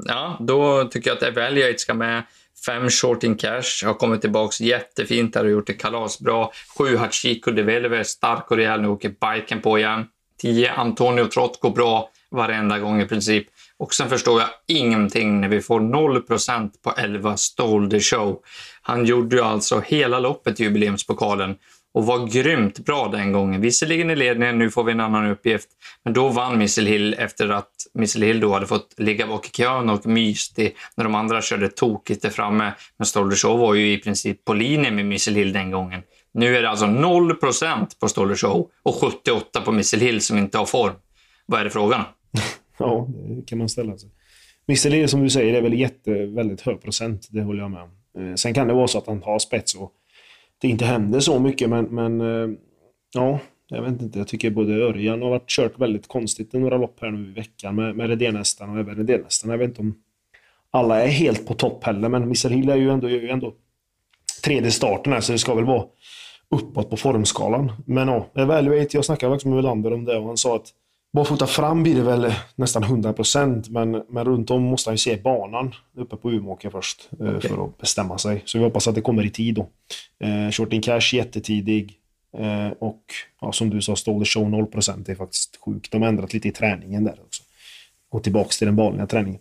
ja, 0.04 0.36
då 0.40 0.84
tycker 0.84 1.10
jag 1.10 1.16
att 1.16 1.22
Evaluate 1.22 1.78
ska 1.78 1.94
med. 1.94 2.22
Fem 2.66 2.90
short 2.90 3.24
in 3.24 3.36
cash, 3.36 3.84
har 3.84 3.94
kommit 3.94 4.20
tillbaka 4.20 4.64
jättefint 4.64 5.34
där 5.34 5.44
och 5.44 5.50
gjort 5.50 5.66
det 5.66 5.72
kalasbra. 5.72 6.48
Sju 6.78 6.96
Hachiko 6.96 7.50
de 7.50 7.62
Velve, 7.62 8.04
stark 8.04 8.50
och 8.50 8.56
rejäl, 8.56 8.80
nu 8.80 8.88
åker 8.88 9.08
biken 9.08 9.60
på 9.60 9.78
igen. 9.78 10.04
Tio 10.38 10.72
Antonio 10.72 11.24
Trott 11.24 11.60
går 11.60 11.70
bra 11.70 12.10
varenda 12.30 12.78
gång 12.78 13.00
i 13.00 13.06
princip. 13.06 13.46
Och 13.76 13.94
sen 13.94 14.08
förstår 14.08 14.40
jag 14.40 14.48
ingenting 14.66 15.40
när 15.40 15.48
vi 15.48 15.60
får 15.60 15.80
0% 15.80 16.70
på 16.82 16.92
11 16.96 17.36
Stole 17.36 17.90
the 17.90 18.00
Show. 18.00 18.40
Han 18.82 19.04
gjorde 19.04 19.36
ju 19.36 19.42
alltså 19.42 19.80
hela 19.80 20.18
loppet 20.18 20.60
i 20.60 20.62
jubileumspokalen 20.62 21.56
och 21.94 22.06
var 22.06 22.26
grymt 22.26 22.78
bra 22.78 23.08
den 23.08 23.32
gången. 23.32 23.60
Visserligen 23.60 24.10
i 24.10 24.16
ledningen, 24.16 24.58
nu 24.58 24.70
får 24.70 24.84
vi 24.84 24.92
en 24.92 25.00
annan 25.00 25.30
uppgift. 25.30 25.68
Men 26.04 26.14
då 26.14 26.28
vann 26.28 26.58
Missile 26.58 26.90
Hill 26.90 27.14
efter 27.18 27.48
att 27.48 27.70
Missile 27.94 28.26
Hill 28.26 28.40
då 28.40 28.52
hade 28.52 28.66
fått 28.66 28.94
ligga 28.98 29.26
bak 29.26 29.46
i 29.46 29.50
kön 29.50 29.90
och 29.90 30.06
myst 30.06 30.58
i, 30.58 30.72
när 30.96 31.04
de 31.04 31.14
andra 31.14 31.42
körde 31.42 31.68
tokigt 31.68 32.22
där 32.22 32.30
framme. 32.30 32.72
Men 32.96 33.06
Stolder 33.06 33.36
Show 33.36 33.58
var 33.58 33.74
ju 33.74 33.92
i 33.92 33.98
princip 33.98 34.44
på 34.44 34.54
linje 34.54 34.90
med 34.90 35.06
Missile 35.06 35.38
Hill 35.38 35.52
den 35.52 35.70
gången. 35.70 36.02
Nu 36.34 36.56
är 36.56 36.62
det 36.62 36.70
alltså 36.70 36.86
0% 36.86 37.86
på 38.00 38.08
Stolder 38.08 38.36
Show 38.36 38.70
och 38.82 38.94
78 38.94 39.60
på 39.60 39.72
Missile 39.72 40.04
Hill 40.04 40.20
som 40.20 40.38
inte 40.38 40.58
har 40.58 40.66
form. 40.66 40.94
Vad 41.46 41.60
är 41.60 41.64
det 41.64 41.70
frågan 41.70 42.02
Ja, 42.78 43.08
det 43.28 43.46
kan 43.46 43.58
man 43.58 43.68
ställa 43.68 43.98
sig. 43.98 44.10
Missile 44.66 44.96
Hill 44.96 45.08
som 45.08 45.22
du 45.22 45.30
säger 45.30 45.54
är 45.54 45.62
väl 45.62 45.74
jätte, 45.74 46.26
väldigt 46.26 46.60
hög 46.60 46.82
procent, 46.82 47.28
det 47.30 47.42
håller 47.42 47.62
jag 47.62 47.70
med 47.70 47.82
om. 47.82 47.90
Eh, 48.18 48.34
sen 48.34 48.54
kan 48.54 48.68
det 48.68 48.74
vara 48.74 48.88
så 48.88 48.98
att 48.98 49.06
han 49.06 49.22
har 49.22 49.38
spets 49.38 49.74
och 49.74 49.92
det 50.62 50.68
inte 50.68 50.84
händer 50.84 51.20
så 51.20 51.38
mycket, 51.38 51.70
men, 51.70 51.84
men 51.84 52.20
eh, 52.20 52.58
ja, 53.14 53.38
jag 53.68 53.82
vet 53.82 54.02
inte. 54.02 54.18
Jag 54.18 54.28
tycker 54.28 54.50
både 54.50 54.74
Örjan 54.74 55.22
har 55.22 55.30
varit 55.30 55.48
kört 55.48 55.78
väldigt 55.78 56.08
konstigt 56.08 56.54
i 56.54 56.58
några 56.58 56.78
lopp 56.78 56.98
här 57.00 57.10
nu 57.10 57.30
i 57.30 57.32
veckan 57.32 57.74
med, 57.74 57.96
med 57.96 58.08
Redénhästarna 58.08 58.72
och 58.72 58.78
även 58.78 58.96
Redénhästarna. 58.96 59.52
Jag 59.52 59.58
vet 59.58 59.68
inte 59.68 59.80
om 59.80 59.94
alla 60.70 61.02
är 61.02 61.08
helt 61.08 61.46
på 61.46 61.54
topp 61.54 61.84
heller, 61.84 62.08
men 62.08 62.22
Mr 62.22 62.48
Hill 62.48 62.68
är 62.68 62.76
ju 62.76 62.90
ändå, 62.90 63.06
är 63.06 63.10
ju 63.10 63.28
ändå 63.28 63.54
tredje 64.44 64.70
starten 64.70 65.12
här, 65.12 65.20
så 65.20 65.32
det 65.32 65.38
ska 65.38 65.54
väl 65.54 65.64
vara 65.64 65.84
uppåt 66.50 66.90
på 66.90 66.96
formskalan. 66.96 67.72
Men 67.86 68.08
ja, 68.08 68.26
Evaluate, 68.34 68.96
jag 68.96 69.04
snackade 69.04 69.32
faktiskt 69.32 69.46
med 69.46 69.56
Welander 69.56 69.92
om 69.92 70.04
det 70.04 70.18
och 70.18 70.26
han 70.26 70.36
sa 70.36 70.56
att 70.56 70.68
Barfota 71.12 71.46
fram 71.46 71.82
blir 71.82 71.94
det 71.94 72.02
väl 72.02 72.34
nästan 72.54 72.84
100% 72.84 73.70
men, 73.70 74.04
men 74.08 74.24
runt 74.24 74.50
om 74.50 74.62
måste 74.62 74.90
han 74.90 74.94
ju 74.94 74.98
se 74.98 75.16
banan 75.16 75.74
uppe 75.96 76.16
på 76.16 76.32
Umeåker 76.32 76.70
först 76.70 77.08
eh, 77.20 77.36
okay. 77.36 77.50
för 77.50 77.64
att 77.64 77.78
bestämma 77.78 78.18
sig. 78.18 78.42
Så 78.44 78.58
vi 78.58 78.64
hoppas 78.64 78.88
att 78.88 78.94
det 78.94 79.00
kommer 79.00 79.26
i 79.26 79.30
tid 79.30 79.54
då. 79.54 79.68
Eh, 80.26 80.50
Short 80.50 80.72
in 80.72 80.82
cash 80.82 81.14
jättetidig 81.14 81.98
eh, 82.38 82.68
och 82.78 83.02
ja, 83.40 83.52
som 83.52 83.70
du 83.70 83.82
sa, 83.82 83.96
Stole 83.96 84.24
show 84.24 84.44
0% 84.44 85.10
är 85.10 85.14
faktiskt 85.14 85.58
sjukt. 85.64 85.92
De 85.92 86.02
har 86.02 86.08
ändrat 86.08 86.34
lite 86.34 86.48
i 86.48 86.52
träningen 86.52 87.04
där 87.04 87.20
också. 87.26 87.42
Gå 88.08 88.20
tillbaka 88.20 88.48
till 88.48 88.66
den 88.66 88.76
vanliga 88.76 89.06
träningen. 89.06 89.40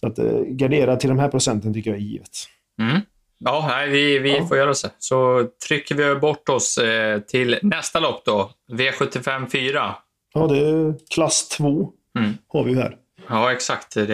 Så 0.00 0.06
att 0.06 0.18
eh, 0.18 0.40
gardera 0.46 0.96
till 0.96 1.08
de 1.08 1.18
här 1.18 1.28
procenten 1.28 1.74
tycker 1.74 1.90
jag 1.90 1.98
är 1.98 2.04
givet. 2.04 2.46
Mm. 2.80 3.00
Ja, 3.38 3.66
nej, 3.68 3.88
vi, 3.88 4.18
vi 4.18 4.36
ja. 4.36 4.46
får 4.46 4.56
göra 4.56 4.74
så. 4.74 4.88
Så 4.98 5.48
trycker 5.68 5.94
vi 5.94 6.14
bort 6.14 6.48
oss 6.48 6.78
eh, 6.78 7.20
till 7.20 7.58
nästa 7.62 8.00
lopp 8.00 8.24
då. 8.24 8.50
V75 8.72 9.50
4. 9.50 9.94
Ja, 10.34 10.46
det 10.46 10.58
är 10.58 10.94
klass 11.10 11.48
2 11.48 11.92
mm. 12.18 12.38
har 12.48 12.64
vi 12.64 12.74
här. 12.74 12.96
Ja, 13.28 13.52
exakt. 13.52 13.94
Det, 13.94 14.06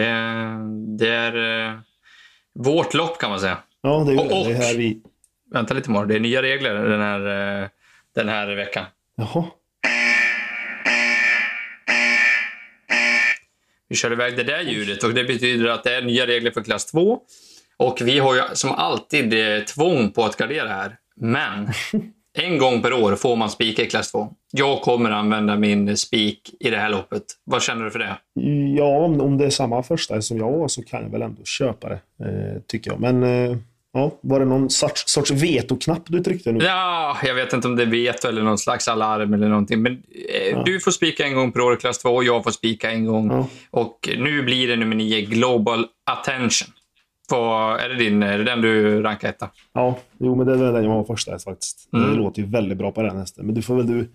det 0.97 1.09
är 1.09 1.67
eh, 1.69 1.79
vårt 2.53 2.93
lopp 2.93 3.17
kan 3.19 3.29
man 3.29 3.39
säga. 3.39 3.57
Ja, 3.81 4.03
det 4.07 4.11
är 4.11 4.13
ju 4.13 4.19
Och- 4.19 4.27
det. 4.29 4.53
det 4.53 4.57
är 4.57 4.67
här 4.67 4.77
vi... 4.77 5.01
Vänta 5.53 5.73
lite 5.73 5.89
Mor, 5.89 6.05
det 6.05 6.15
är 6.15 6.19
nya 6.19 6.41
regler 6.41 6.73
den 6.73 7.01
här, 7.01 7.61
eh, 7.63 7.69
den 8.15 8.29
här 8.29 8.55
veckan. 8.55 8.85
Jaha. 9.15 9.45
Vi 13.89 13.95
kör 13.95 14.11
iväg 14.11 14.37
det 14.37 14.43
där 14.43 14.61
ljudet 14.61 15.03
och 15.03 15.13
det 15.13 15.23
betyder 15.23 15.67
att 15.69 15.83
det 15.83 15.95
är 15.95 16.01
nya 16.01 16.27
regler 16.27 16.51
för 16.51 16.63
klass 16.63 16.85
2. 16.85 17.19
Och 17.77 17.97
vi 18.01 18.19
har 18.19 18.35
ju 18.35 18.41
som 18.53 18.71
alltid 18.71 19.33
eh, 19.33 19.63
tvång 19.63 20.11
på 20.11 20.25
att 20.25 20.35
gardera 20.37 20.67
här. 20.69 20.95
Men 21.15 21.67
en 22.39 22.57
gång 22.57 22.81
per 22.81 22.93
år 22.93 23.15
får 23.15 23.35
man 23.35 23.49
spika 23.49 23.81
i 23.81 23.85
klass 23.85 24.11
2. 24.11 24.29
Jag 24.51 24.81
kommer 24.81 25.11
använda 25.11 25.55
min 25.55 25.97
spik 25.97 26.55
i 26.59 26.69
det 26.69 26.77
här 26.77 26.89
loppet. 26.89 27.23
Vad 27.43 27.61
känner 27.61 27.85
du 27.85 27.91
för 27.91 27.99
det? 27.99 28.17
Ja, 28.77 28.97
om, 29.05 29.21
om 29.21 29.37
det 29.37 29.45
är 29.45 29.49
samma 29.49 29.83
första 29.83 30.21
som 30.21 30.37
jag 30.37 30.71
så 30.71 30.83
kan 30.83 31.01
jag 31.03 31.09
väl 31.09 31.21
ändå 31.21 31.43
köpa 31.43 31.89
det, 31.89 31.95
eh, 32.25 32.61
tycker 32.67 32.91
jag. 32.91 32.99
Men 32.99 33.23
eh, 33.23 33.57
ja, 33.93 34.11
var 34.21 34.39
det 34.39 34.45
någon 34.45 34.69
sorts, 34.69 35.03
sorts 35.07 35.31
vetoknapp 35.31 36.01
du 36.07 36.19
tryckte 36.23 36.51
nu? 36.51 36.65
Ja, 36.65 37.17
jag 37.23 37.35
vet 37.35 37.53
inte 37.53 37.67
om 37.67 37.75
det 37.75 37.83
är 37.83 37.87
veto 37.87 38.27
eller 38.27 38.41
någon 38.41 38.57
slags 38.57 38.87
alarm 38.87 39.33
eller 39.33 39.47
någonting. 39.47 39.81
Men 39.81 39.93
eh, 39.93 40.47
Ja. 40.51 40.63
du 40.65 40.79
får 40.79 40.91
spika 40.91 41.25
en 41.25 41.35
gång 41.35 41.51
per 41.51 41.59
år 41.61 41.73
i 41.73 41.77
klass 41.77 41.97
2 41.99 42.09
och 42.09 42.23
jag 42.23 42.43
får 42.43 42.51
spika 42.51 42.91
en 42.91 43.05
gång. 43.05 43.31
Ja. 43.31 43.47
Och 43.71 44.09
nu 44.17 44.43
blir 44.43 44.67
det 44.67 44.75
nummer 44.75 44.95
9, 44.95 45.21
Global 45.21 45.85
Attention. 46.11 46.67
Vad, 47.31 47.79
är 47.79 47.89
det 47.89 47.95
din, 47.95 48.23
är 48.23 48.37
det 48.37 48.43
den 48.43 48.61
du 48.61 49.01
rankar 49.01 49.29
etta? 49.29 49.49
Ja, 49.73 49.99
jo, 50.19 50.35
men 50.35 50.45
det 50.45 50.53
är 50.53 50.57
väl 50.57 50.73
den 50.73 50.83
jag 50.83 50.91
har 50.91 51.03
första 51.03 51.31
häst 51.31 51.45
faktiskt. 51.45 51.89
Mm. 51.93 52.09
Det 52.09 52.15
låter 52.15 52.41
ju 52.41 52.47
väldigt 52.47 52.77
bra 52.77 52.91
på 52.91 53.01
den 53.01 53.17
hästen. 53.17 53.45
Men 53.45 53.55
du 53.55 53.61
får 53.61 53.75
väl 53.75 53.87
du, 53.87 54.11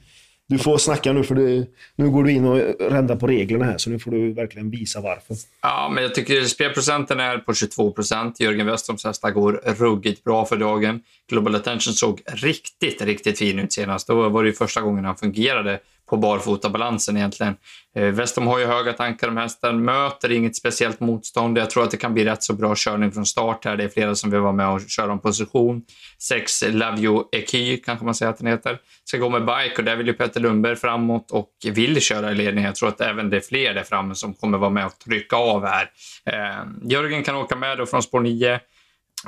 du 0.48 0.58
får 0.58 0.78
snacka 0.78 1.12
nu 1.12 1.24
för 1.24 1.34
det, 1.34 1.66
nu 1.96 2.10
går 2.10 2.24
du 2.24 2.32
in 2.32 2.44
och 2.44 2.56
rändar 2.90 3.16
på 3.16 3.26
reglerna 3.26 3.64
här 3.64 3.78
så 3.78 3.90
nu 3.90 3.98
får 3.98 4.10
du 4.10 4.32
verkligen 4.32 4.70
visa 4.70 5.00
varför. 5.00 5.36
Ja, 5.62 5.90
men 5.94 6.02
jag 6.02 6.14
tycker 6.14 6.42
spelprocenten 6.44 7.20
är 7.20 7.38
på 7.38 7.54
22 7.54 7.92
procent. 7.92 8.40
Jörgen 8.40 8.66
Westroms 8.66 9.04
hästar 9.04 9.30
går 9.30 9.52
ruggigt 9.64 10.24
bra 10.24 10.44
för 10.44 10.56
dagen. 10.56 11.00
Global 11.28 11.54
Attention 11.54 11.94
såg 11.94 12.20
riktigt, 12.26 13.02
riktigt 13.02 13.38
fin 13.38 13.58
ut 13.58 13.72
senast. 13.72 14.06
Då 14.06 14.28
var 14.28 14.44
det 14.44 14.52
första 14.52 14.80
gången 14.80 15.04
han 15.04 15.16
fungerade 15.16 15.80
på 16.10 16.16
barfotabalansen 16.16 17.16
egentligen. 17.16 17.56
Eh, 17.96 18.44
har 18.44 18.58
ju 18.58 18.66
höga 18.66 18.92
tankar 18.92 19.28
om 19.28 19.36
hästen, 19.36 19.84
möter 19.84 20.32
inget 20.32 20.56
speciellt 20.56 21.00
motstånd. 21.00 21.58
Jag 21.58 21.70
tror 21.70 21.84
att 21.84 21.90
det 21.90 21.96
kan 21.96 22.14
bli 22.14 22.24
rätt 22.24 22.42
så 22.42 22.52
bra 22.52 22.74
körning 22.76 23.12
från 23.12 23.26
start 23.26 23.64
här. 23.64 23.76
Det 23.76 23.84
är 23.84 23.88
flera 23.88 24.14
som 24.14 24.30
vill 24.30 24.40
vara 24.40 24.52
med 24.52 24.68
och 24.68 24.80
köra 24.88 25.12
om 25.12 25.18
position. 25.18 25.82
Sex 26.18 26.64
Love 26.68 27.00
You 27.00 27.24
Eky, 27.32 27.76
kanske 27.76 28.04
man 28.04 28.14
säger 28.14 28.30
att 28.30 28.38
den 28.38 28.46
heter. 28.46 28.78
Ska 29.04 29.18
gå 29.18 29.28
med 29.28 29.40
bike 29.40 29.74
och 29.78 29.84
där 29.84 29.96
vill 29.96 30.06
ju 30.06 30.12
Petter 30.12 30.40
Lundberg 30.40 30.76
framåt 30.76 31.30
och 31.30 31.50
vill 31.72 32.00
köra 32.00 32.32
i 32.32 32.34
ledning. 32.34 32.64
Jag 32.64 32.74
tror 32.74 32.88
att 32.88 33.00
även 33.00 33.30
det 33.30 33.36
är 33.36 33.40
fler 33.40 33.74
där 33.74 33.82
framme 33.82 34.14
som 34.14 34.34
kommer 34.34 34.58
vara 34.58 34.70
med 34.70 34.86
och 34.86 34.98
trycka 34.98 35.36
av 35.36 35.66
här. 35.66 35.90
Eh, 36.26 36.90
Jörgen 36.90 37.22
kan 37.22 37.36
åka 37.36 37.56
med 37.56 37.78
då 37.78 37.86
från 37.86 38.02
spår 38.02 38.20
9 38.20 38.60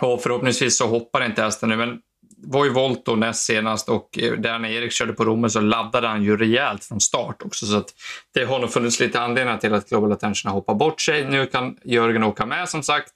och 0.01 0.23
förhoppningsvis 0.23 0.79
så 0.79 0.87
hoppar 0.87 1.25
inte 1.25 1.43
hästen 1.43 1.69
nu, 1.69 1.77
men 1.77 1.99
var 2.37 2.65
ju 2.65 2.71
volt 2.71 3.07
näst 3.17 3.45
senast 3.45 3.89
och 3.89 4.19
eh, 4.19 4.33
där 4.33 4.59
när 4.59 4.69
Erik 4.69 4.93
körde 4.93 5.13
på 5.13 5.25
Romme 5.25 5.51
så 5.51 5.61
laddade 5.61 6.09
han 6.09 6.23
ju 6.23 6.37
rejält 6.37 6.85
från 6.85 7.01
start 7.01 7.43
också. 7.45 7.67
Så 7.67 7.77
att 7.77 7.95
det 8.35 8.45
har 8.45 8.59
nog 8.59 8.73
funnits 8.73 9.01
lite 9.01 9.21
anledningar 9.21 9.59
till 9.59 9.75
att 9.75 9.89
Global 9.89 10.13
Attention 10.13 10.49
har 10.51 10.55
hoppat 10.55 10.79
bort 10.79 11.01
sig. 11.01 11.25
Nu 11.25 11.47
kan 11.47 11.77
Jörgen 11.85 12.23
åka 12.23 12.47
med 12.47 12.69
som 12.69 12.83
sagt. 12.83 13.13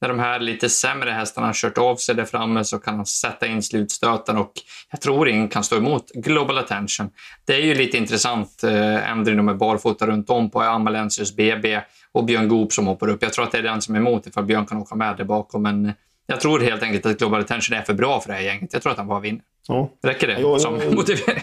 När 0.00 0.08
de 0.08 0.18
här 0.18 0.40
lite 0.40 0.68
sämre 0.68 1.10
hästarna 1.10 1.46
har 1.46 1.54
kört 1.54 1.78
av 1.78 1.96
sig 1.96 2.14
där 2.14 2.24
framme 2.24 2.64
så 2.64 2.78
kan 2.78 2.96
han 2.96 3.06
sätta 3.06 3.46
in 3.46 3.62
slutstöten 3.62 4.36
och 4.36 4.52
jag 4.90 5.00
tror 5.00 5.28
ingen 5.28 5.48
kan 5.48 5.64
stå 5.64 5.76
emot 5.76 6.10
Global 6.14 6.58
Attention. 6.58 7.10
Det 7.44 7.54
är 7.54 7.60
ju 7.60 7.74
lite 7.74 7.96
intressant 7.96 8.64
eh, 8.64 9.10
ändring 9.10 9.44
med 9.44 9.58
barfota 9.58 10.06
runt 10.06 10.30
om 10.30 10.50
på 10.50 10.60
Amalensius 10.60 11.36
BB 11.36 11.80
och 12.12 12.24
Björn 12.24 12.48
Goop 12.48 12.72
som 12.72 12.86
hoppar 12.86 13.08
upp. 13.08 13.22
Jag 13.22 13.32
tror 13.32 13.44
att 13.44 13.52
det 13.52 13.58
är 13.58 13.62
den 13.62 13.82
som 13.82 13.94
är 13.94 13.98
emot 13.98 14.26
ifall 14.26 14.44
Björn 14.44 14.66
kan 14.66 14.78
åka 14.78 14.94
med 14.94 15.16
där 15.16 15.24
bakom 15.24 15.62
men 15.62 15.92
jag 16.30 16.40
tror 16.40 16.60
helt 16.60 16.82
enkelt 16.82 17.06
att 17.06 17.18
Global 17.18 17.40
Attention 17.40 17.78
är 17.78 17.82
för 17.82 17.94
bra 17.94 18.20
för 18.20 18.28
det 18.28 18.34
här 18.34 18.42
gänget. 18.42 18.72
Jag 18.72 18.82
tror 18.82 18.92
att 18.92 18.98
han 18.98 19.06
bara 19.08 19.20
vinner. 19.20 19.42
Ja, 19.68 19.90
Räcker 20.02 20.26
det 20.26 20.40
Ja, 20.40 20.58
som 20.58 20.80
ja. 20.80 20.90
motivering? 20.90 21.42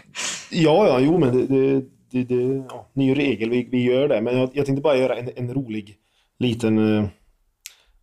ja, 0.52 0.88
ja 0.88 1.00
jo 1.00 1.18
men 1.18 1.48
det, 1.48 1.82
det, 2.12 2.24
det, 2.24 2.64
ja, 2.70 2.90
ny 2.94 3.16
regel, 3.16 3.50
vi, 3.50 3.68
vi 3.72 3.84
gör 3.84 4.08
det. 4.08 4.22
Men 4.22 4.38
jag, 4.38 4.50
jag 4.54 4.66
tänkte 4.66 4.82
bara 4.82 4.98
göra 4.98 5.16
en, 5.18 5.30
en 5.36 5.54
rolig 5.54 5.96
liten 6.40 6.98
eh, 6.98 7.06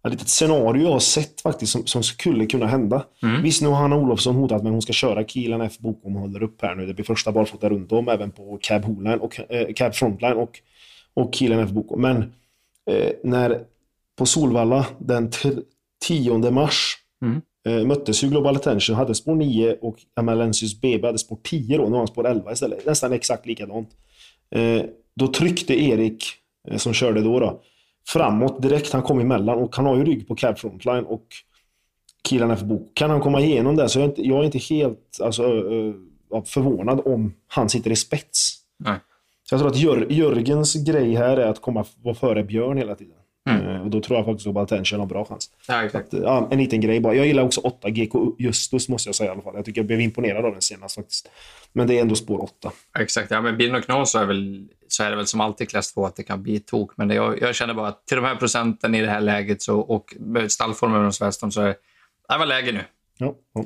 ett 0.07 0.13
litet 0.13 0.29
scenario 0.29 0.83
jag 0.83 0.93
har 0.93 0.99
sett 0.99 1.41
faktiskt 1.41 1.73
som, 1.73 1.87
som 1.87 2.03
skulle 2.03 2.47
kunna 2.47 2.67
hända. 2.67 3.05
Mm. 3.23 3.43
Visst, 3.43 3.63
nu 3.63 3.69
har 3.69 3.75
Hanna 3.77 3.97
Olofsson 3.97 4.35
hotat 4.37 4.63
med 4.63 4.71
att 4.71 4.75
hon 4.75 4.83
ska 4.83 4.93
köra 4.93 5.25
Kilen 5.25 5.61
F 5.61 5.79
Bokom 5.79 6.15
håller 6.15 6.43
upp 6.43 6.63
här 6.63 6.75
nu. 6.75 6.87
Det 6.87 6.95
blir 6.95 7.05
första 7.05 7.33
barfota 7.33 7.69
runt 7.69 7.93
om, 7.93 8.09
även 8.09 8.31
på 8.31 8.59
Cab 8.63 8.85
Holine 8.85 9.19
och 9.21 9.41
eh, 9.51 9.73
Cab 9.75 9.95
Frontline 9.95 10.33
och, 10.37 10.61
och 11.15 11.35
Kilen 11.35 11.59
F 11.59 11.71
Bokom. 11.71 12.01
Men 12.01 12.17
eh, 12.91 13.11
när 13.25 13.61
på 14.19 14.27
Solvalla 14.27 14.87
den 14.99 15.31
10 16.03 16.51
mars 16.51 16.99
Mm. 17.23 17.41
eh, 17.69 17.87
möttes 17.87 18.25
ju 18.25 18.29
Global 18.29 18.57
Attention, 18.57 18.97
hade 18.97 19.15
spår 19.15 19.35
9 19.35 19.77
och 19.81 19.97
Amalensius 20.17 20.81
BB 20.81 21.07
hade 21.07 21.19
spår 21.19 21.39
10 21.43 21.79
då, 21.79 21.85
nu 21.85 21.91
har 21.91 21.99
han 21.99 22.07
spår 22.07 22.27
11 22.27 22.53
istället. 22.53 22.87
Nästan 22.87 23.13
exakt 23.13 23.47
likadant. 23.47 23.89
Eh, 24.55 24.83
då 25.17 25.27
tryckte 25.27 25.75
Erik, 25.83 26.25
eh, 26.69 26.77
som 26.77 26.93
körde 26.93 27.21
då, 27.21 27.41
då, 27.41 27.63
framåt 28.09 28.63
direkt. 28.63 28.93
Han 28.93 29.03
kom 29.03 29.21
emellan 29.21 29.59
och 29.59 29.77
han 29.77 29.87
har 29.87 29.97
ju 29.97 30.05
rygg 30.05 30.29
på 30.29 30.35
Cab 30.35 30.59
Frontline 30.59 31.05
och 31.05 31.27
killarna 32.29 32.57
för 32.57 32.67
bok. 32.67 32.91
Kan 32.95 33.11
han 33.11 33.21
komma 33.21 33.41
igenom 33.41 33.77
det 33.77 33.89
så 33.89 33.99
jag 33.99 34.05
är 34.05 34.09
inte, 34.09 34.23
jag 34.29 34.41
är 34.41 34.45
inte 34.45 34.59
helt 34.59 35.19
alltså, 35.23 35.43
förvånad 36.45 37.01
om 37.05 37.35
han 37.47 37.69
sitter 37.69 37.91
i 37.91 37.97
spets. 37.97 38.57
Nej. 38.79 38.99
Så 39.49 39.55
jag 39.55 39.61
tror 39.61 39.71
att 39.71 39.79
Jör, 39.79 40.07
Jörgens 40.11 40.75
grej 40.75 41.15
här 41.15 41.37
är 41.37 41.47
att 41.47 41.61
komma 41.61 41.85
vara 42.03 42.15
före 42.15 42.45
Björn 42.45 42.79
hela 42.79 42.95
tiden. 42.95 43.17
Mm. 43.51 43.67
Eh, 43.67 43.83
och 43.83 43.91
då 43.91 44.01
tror 44.01 44.19
jag 44.19 44.27
faktiskt 44.27 44.47
att 44.47 44.57
Attention 44.57 45.01
har 45.01 45.07
bra 45.07 45.25
chans. 45.25 45.51
Ja, 45.69 45.85
exakt. 45.85 46.15
Att, 46.15 46.23
ja, 46.23 46.49
en 46.51 46.59
liten 46.59 46.81
grej 46.81 47.01
bara. 47.01 47.15
Jag 47.15 47.27
gillar 47.27 47.43
också 47.43 47.61
8 47.61 47.91
GK 47.91 48.35
Justus 48.39 48.89
måste 48.89 49.09
jag 49.09 49.15
säga 49.15 49.31
i 49.31 49.33
alla 49.33 49.43
fall. 49.43 49.55
Jag 49.57 49.65
tycker 49.65 49.81
jag 49.81 49.87
blev 49.87 50.01
imponerad 50.01 50.45
av 50.45 50.53
den 50.53 50.63
senast 50.63 50.95
faktiskt. 50.95 51.31
Men 51.73 51.87
det 51.87 51.99
är 51.99 52.01
ändå 52.01 52.15
spår 52.15 52.43
8. 52.43 52.73
Exakt. 52.99 53.31
Ja, 53.31 53.41
men 53.41 53.59
det 53.59 53.73
något 53.73 53.85
knas 53.85 54.11
så 54.11 54.19
är, 54.19 54.27
väl, 54.27 54.69
så 54.89 55.03
är 55.03 55.11
det 55.11 55.17
väl 55.17 55.27
som 55.27 55.41
alltid 55.41 55.71
klass 55.71 55.93
2 55.93 56.07
att 56.07 56.17
det 56.17 56.23
kan 56.23 56.43
bli 56.43 56.61
tok. 56.61 56.97
Men 56.97 57.09
det, 57.09 57.15
jag, 57.15 57.43
jag 57.43 57.55
känner 57.55 57.75
bara 57.75 57.89
att 57.89 58.07
till 58.07 58.17
de 58.17 58.25
här 58.25 58.37
procenten 58.37 58.95
i 58.95 59.01
det 59.01 59.11
här 59.11 59.21
läget 59.21 59.63
så, 59.63 59.81
och 59.81 60.15
med 60.21 60.53
stallformen 60.53 61.05
hos 61.05 61.23
Weston 61.23 61.53
så 61.53 61.61
är 61.61 61.67
det 62.29 62.39
var 62.39 62.47
läge 62.47 62.73
nu. 62.73 62.85
Ja, 63.19 63.35
ja. 63.55 63.65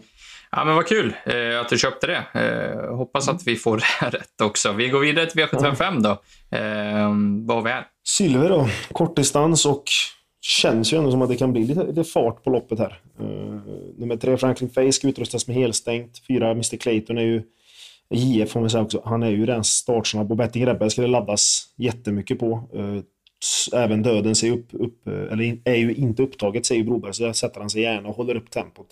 Ja, 0.51 0.65
men 0.65 0.75
vad 0.75 0.87
kul 0.87 1.17
eh, 1.25 1.61
att 1.61 1.69
du 1.69 1.79
köpte 1.79 2.07
det. 2.07 2.41
Eh, 2.41 2.97
hoppas 2.97 3.29
att 3.29 3.47
vi 3.47 3.57
får 3.57 3.77
det 3.77 4.11
rätt 4.19 4.41
också. 4.41 4.73
Vi 4.73 4.89
går 4.89 5.01
vidare 5.01 5.27
till 5.27 5.41
V755 5.41 6.01
då. 6.01 6.11
Eh, 6.57 7.11
vad 7.47 7.57
har 7.57 7.63
vi 7.63 7.71
här? 7.71 7.87
Silver 8.09 8.49
då. 8.49 8.69
Kortdistans 8.93 9.67
och 9.67 9.85
känns 10.41 10.93
ju 10.93 10.99
ändå 10.99 11.11
som 11.11 11.23
att 11.23 11.29
det 11.29 11.37
kan 11.37 11.53
bli 11.53 11.65
lite, 11.65 11.85
lite 11.87 12.05
fart 12.05 12.45
på 12.45 12.51
loppet 12.51 12.79
här. 12.79 13.01
Uh, 13.21 13.61
nummer 13.97 14.17
tre, 14.17 14.37
Franklin 14.37 14.71
Face, 14.71 14.93
ska 14.93 15.09
utrustas 15.09 15.47
med 15.47 15.57
helstängt. 15.57 16.23
Fyra, 16.29 16.51
Mr 16.51 16.77
Clayton 16.77 17.19
är 17.19 17.23
ju 17.23 17.43
JF 18.11 18.51
får 18.51 18.61
man 18.61 18.71
säga 18.71 18.83
också. 18.83 19.03
Han 19.05 19.23
är 19.23 19.31
ju 19.31 19.47
den 19.47 19.65
startsnabb 19.65 20.31
och 20.31 20.37
Betting 20.37 20.67
Rebel 20.67 20.91
ska 20.91 21.03
det 21.03 21.09
laddas 21.09 21.65
jättemycket 21.77 22.39
på. 22.39 22.69
Eh, 22.75 23.03
även 23.81 24.03
döden 24.03 24.35
ser 24.35 24.51
upp, 24.51 24.69
upp, 24.73 25.07
eh, 25.07 25.33
eller 25.33 25.59
är 25.65 25.75
ju 25.75 25.95
inte 25.95 26.23
upptaget 26.23 26.67
säger 26.67 26.85
Broberg, 26.85 27.15
så 27.15 27.23
där 27.25 27.33
sätter 27.33 27.61
han 27.61 27.71
sig 27.71 27.83
gärna 27.83 28.09
och 28.09 28.17
håller 28.17 28.37
upp 28.37 28.51
tempot. 28.51 28.87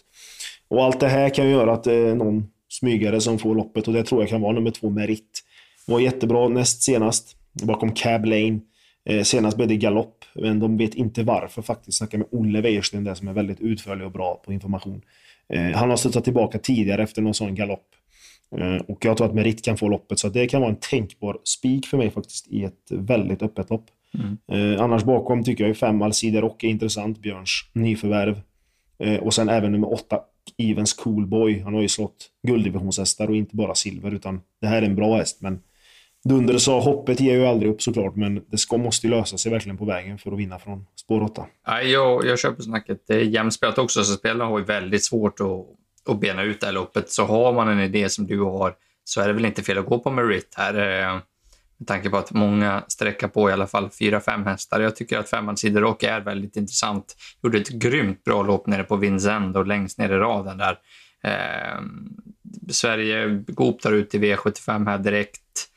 Och 0.69 0.85
allt 0.85 1.01
det 1.01 1.09
här 1.09 1.29
kan 1.29 1.47
ju 1.47 1.51
göra 1.51 1.73
att 1.73 1.85
det 1.85 1.95
är 1.95 2.15
någon 2.15 2.47
smygare 2.69 3.21
som 3.21 3.39
får 3.39 3.55
loppet 3.55 3.89
och 3.89 3.95
det 3.95 4.05
tror 4.05 4.23
jag 4.23 4.29
kan 4.29 4.41
vara 4.41 4.53
nummer 4.53 4.71
två, 4.71 4.91
Merit. 4.91 5.43
Var 5.87 6.01
jättebra 6.01 6.49
näst 6.49 6.83
senast, 6.83 7.37
bakom 7.63 7.93
Cab 7.93 8.25
Lane. 8.25 8.61
Eh, 9.05 9.23
senast 9.23 9.57
blev 9.57 9.69
det 9.69 9.77
galopp, 9.77 10.25
men 10.35 10.61
de 10.61 10.77
vet 10.77 10.95
inte 10.95 11.23
varför 11.23 11.63
faktiskt. 11.63 11.99
Snacka 11.99 12.19
med 12.19 12.27
Olle 12.31 12.61
Wäjersten 12.61 13.05
där 13.05 13.15
som 13.15 13.29
är 13.29 13.33
väldigt 13.33 13.61
utförlig 13.61 14.07
och 14.07 14.13
bra 14.13 14.43
på 14.45 14.53
information. 14.53 15.03
Eh, 15.49 15.71
han 15.77 15.91
har 15.91 15.97
studsat 15.97 16.25
tillbaka 16.25 16.59
tidigare 16.59 17.03
efter 17.03 17.23
någon 17.23 17.35
sån 17.35 17.55
galopp. 17.55 17.89
Eh, 18.57 18.77
och 18.77 19.05
jag 19.05 19.17
tror 19.17 19.27
att 19.27 19.35
Merit 19.35 19.65
kan 19.65 19.77
få 19.77 19.89
loppet, 19.89 20.19
så 20.19 20.29
det 20.29 20.47
kan 20.47 20.61
vara 20.61 20.71
en 20.71 20.81
tänkbar 20.81 21.39
spik 21.45 21.87
för 21.87 21.99
mig 21.99 22.11
faktiskt 22.11 22.49
i 22.49 22.65
ett 22.65 22.91
väldigt 22.91 23.43
öppet 23.43 23.71
lopp. 23.71 23.87
Eh, 24.53 24.83
annars 24.83 25.05
bakom 25.05 25.45
tycker 25.45 25.65
jag 25.65 25.69
ju 25.69 25.75
fem 25.75 26.03
Alcide 26.03 26.41
Rock 26.41 26.65
är 26.65 26.69
intressant, 26.69 27.19
Björns 27.19 27.71
nyförvärv. 27.73 28.41
Och 29.21 29.35
sen 29.35 29.49
även 29.49 29.73
nummer 29.73 29.93
åtta, 29.93 30.21
Evens 30.59 30.93
Coolboy. 30.93 31.61
Han 31.61 31.75
har 31.75 31.83
ju 31.83 31.89
slått 31.89 32.31
gulddivisionshästar 32.47 33.29
och 33.29 33.37
inte 33.37 33.57
bara 33.57 33.75
silver, 33.75 34.15
utan 34.15 34.41
det 34.61 34.67
här 34.67 34.83
är 34.83 34.87
en 34.87 34.95
bra 34.95 35.17
häst. 35.17 35.41
Men 35.41 35.61
Dunder 36.25 36.59
sa 36.59 36.81
hoppet 36.81 37.21
ger 37.21 37.35
ju 37.35 37.47
aldrig 37.47 37.73
upp 37.73 37.83
såklart, 37.83 38.17
men 38.17 38.45
det 38.51 38.59
ska, 38.59 38.77
måste 38.77 39.07
ju 39.07 39.11
lösa 39.11 39.39
sig 39.39 39.53
verkligen 39.53 39.79
på 39.79 39.85
vägen 39.85 40.19
för 40.19 40.33
att 40.33 40.39
vinna 40.39 40.59
från 40.59 40.87
spår 40.97 41.23
8. 41.23 41.47
Jag, 41.85 42.27
jag 42.27 42.39
köper 42.39 42.63
snacket. 42.63 43.05
Det 43.07 43.15
är 43.15 43.21
jämspelat 43.21 43.79
också, 43.79 44.05
så 44.05 44.15
spelarna 44.15 44.45
har 44.45 44.59
ju 44.59 44.65
väldigt 44.65 45.05
svårt 45.05 45.41
att, 45.41 46.13
att 46.15 46.21
bena 46.21 46.43
ut 46.43 46.61
det 46.61 46.67
här 46.67 46.73
loppet. 46.73 47.11
Så 47.11 47.25
har 47.25 47.53
man 47.53 47.69
en 47.69 47.81
idé 47.81 48.09
som 48.09 48.27
du 48.27 48.41
har 48.41 48.75
så 49.05 49.21
är 49.21 49.27
det 49.27 49.33
väl 49.33 49.45
inte 49.45 49.63
fel 49.63 49.79
att 49.79 49.87
gå 49.87 49.99
på 49.99 50.11
Merit 50.11 50.55
här. 50.57 50.75
Eh, 50.75 51.21
med 51.77 51.89
tanke 51.89 52.11
på 52.11 52.17
att 52.17 52.33
många 52.33 52.85
sträcker 52.89 53.29
på 53.29 53.51
i 53.51 53.53
alla 53.53 53.67
fall 53.67 53.91
fyra, 53.91 54.21
fem 54.21 54.47
hästar. 54.47 54.81
Jag 54.81 54.97
tycker 54.97 55.19
att 55.19 55.31
femman 55.31 55.57
Rock 55.63 56.03
är 56.03 56.21
väldigt 56.21 56.57
intressant. 56.57 57.17
Gjorde 57.43 57.59
ett 57.59 57.69
grymt 57.69 58.25
bra 58.25 58.43
lopp 58.43 58.67
nere 58.67 58.85
på 58.85 58.97
Vincennes 58.97 59.57
och 59.57 59.67
längst 59.67 59.99
ner 59.99 60.13
i 60.13 60.17
raden 60.17 60.59
där. 60.59 60.79
Eh, 61.25 61.81
Sverige 62.71 63.45
Goop 63.47 63.81
tar 63.81 63.93
ut 63.93 64.15
i 64.15 64.19
V75 64.19 64.87
här 64.87 64.99
direkt. 64.99 65.71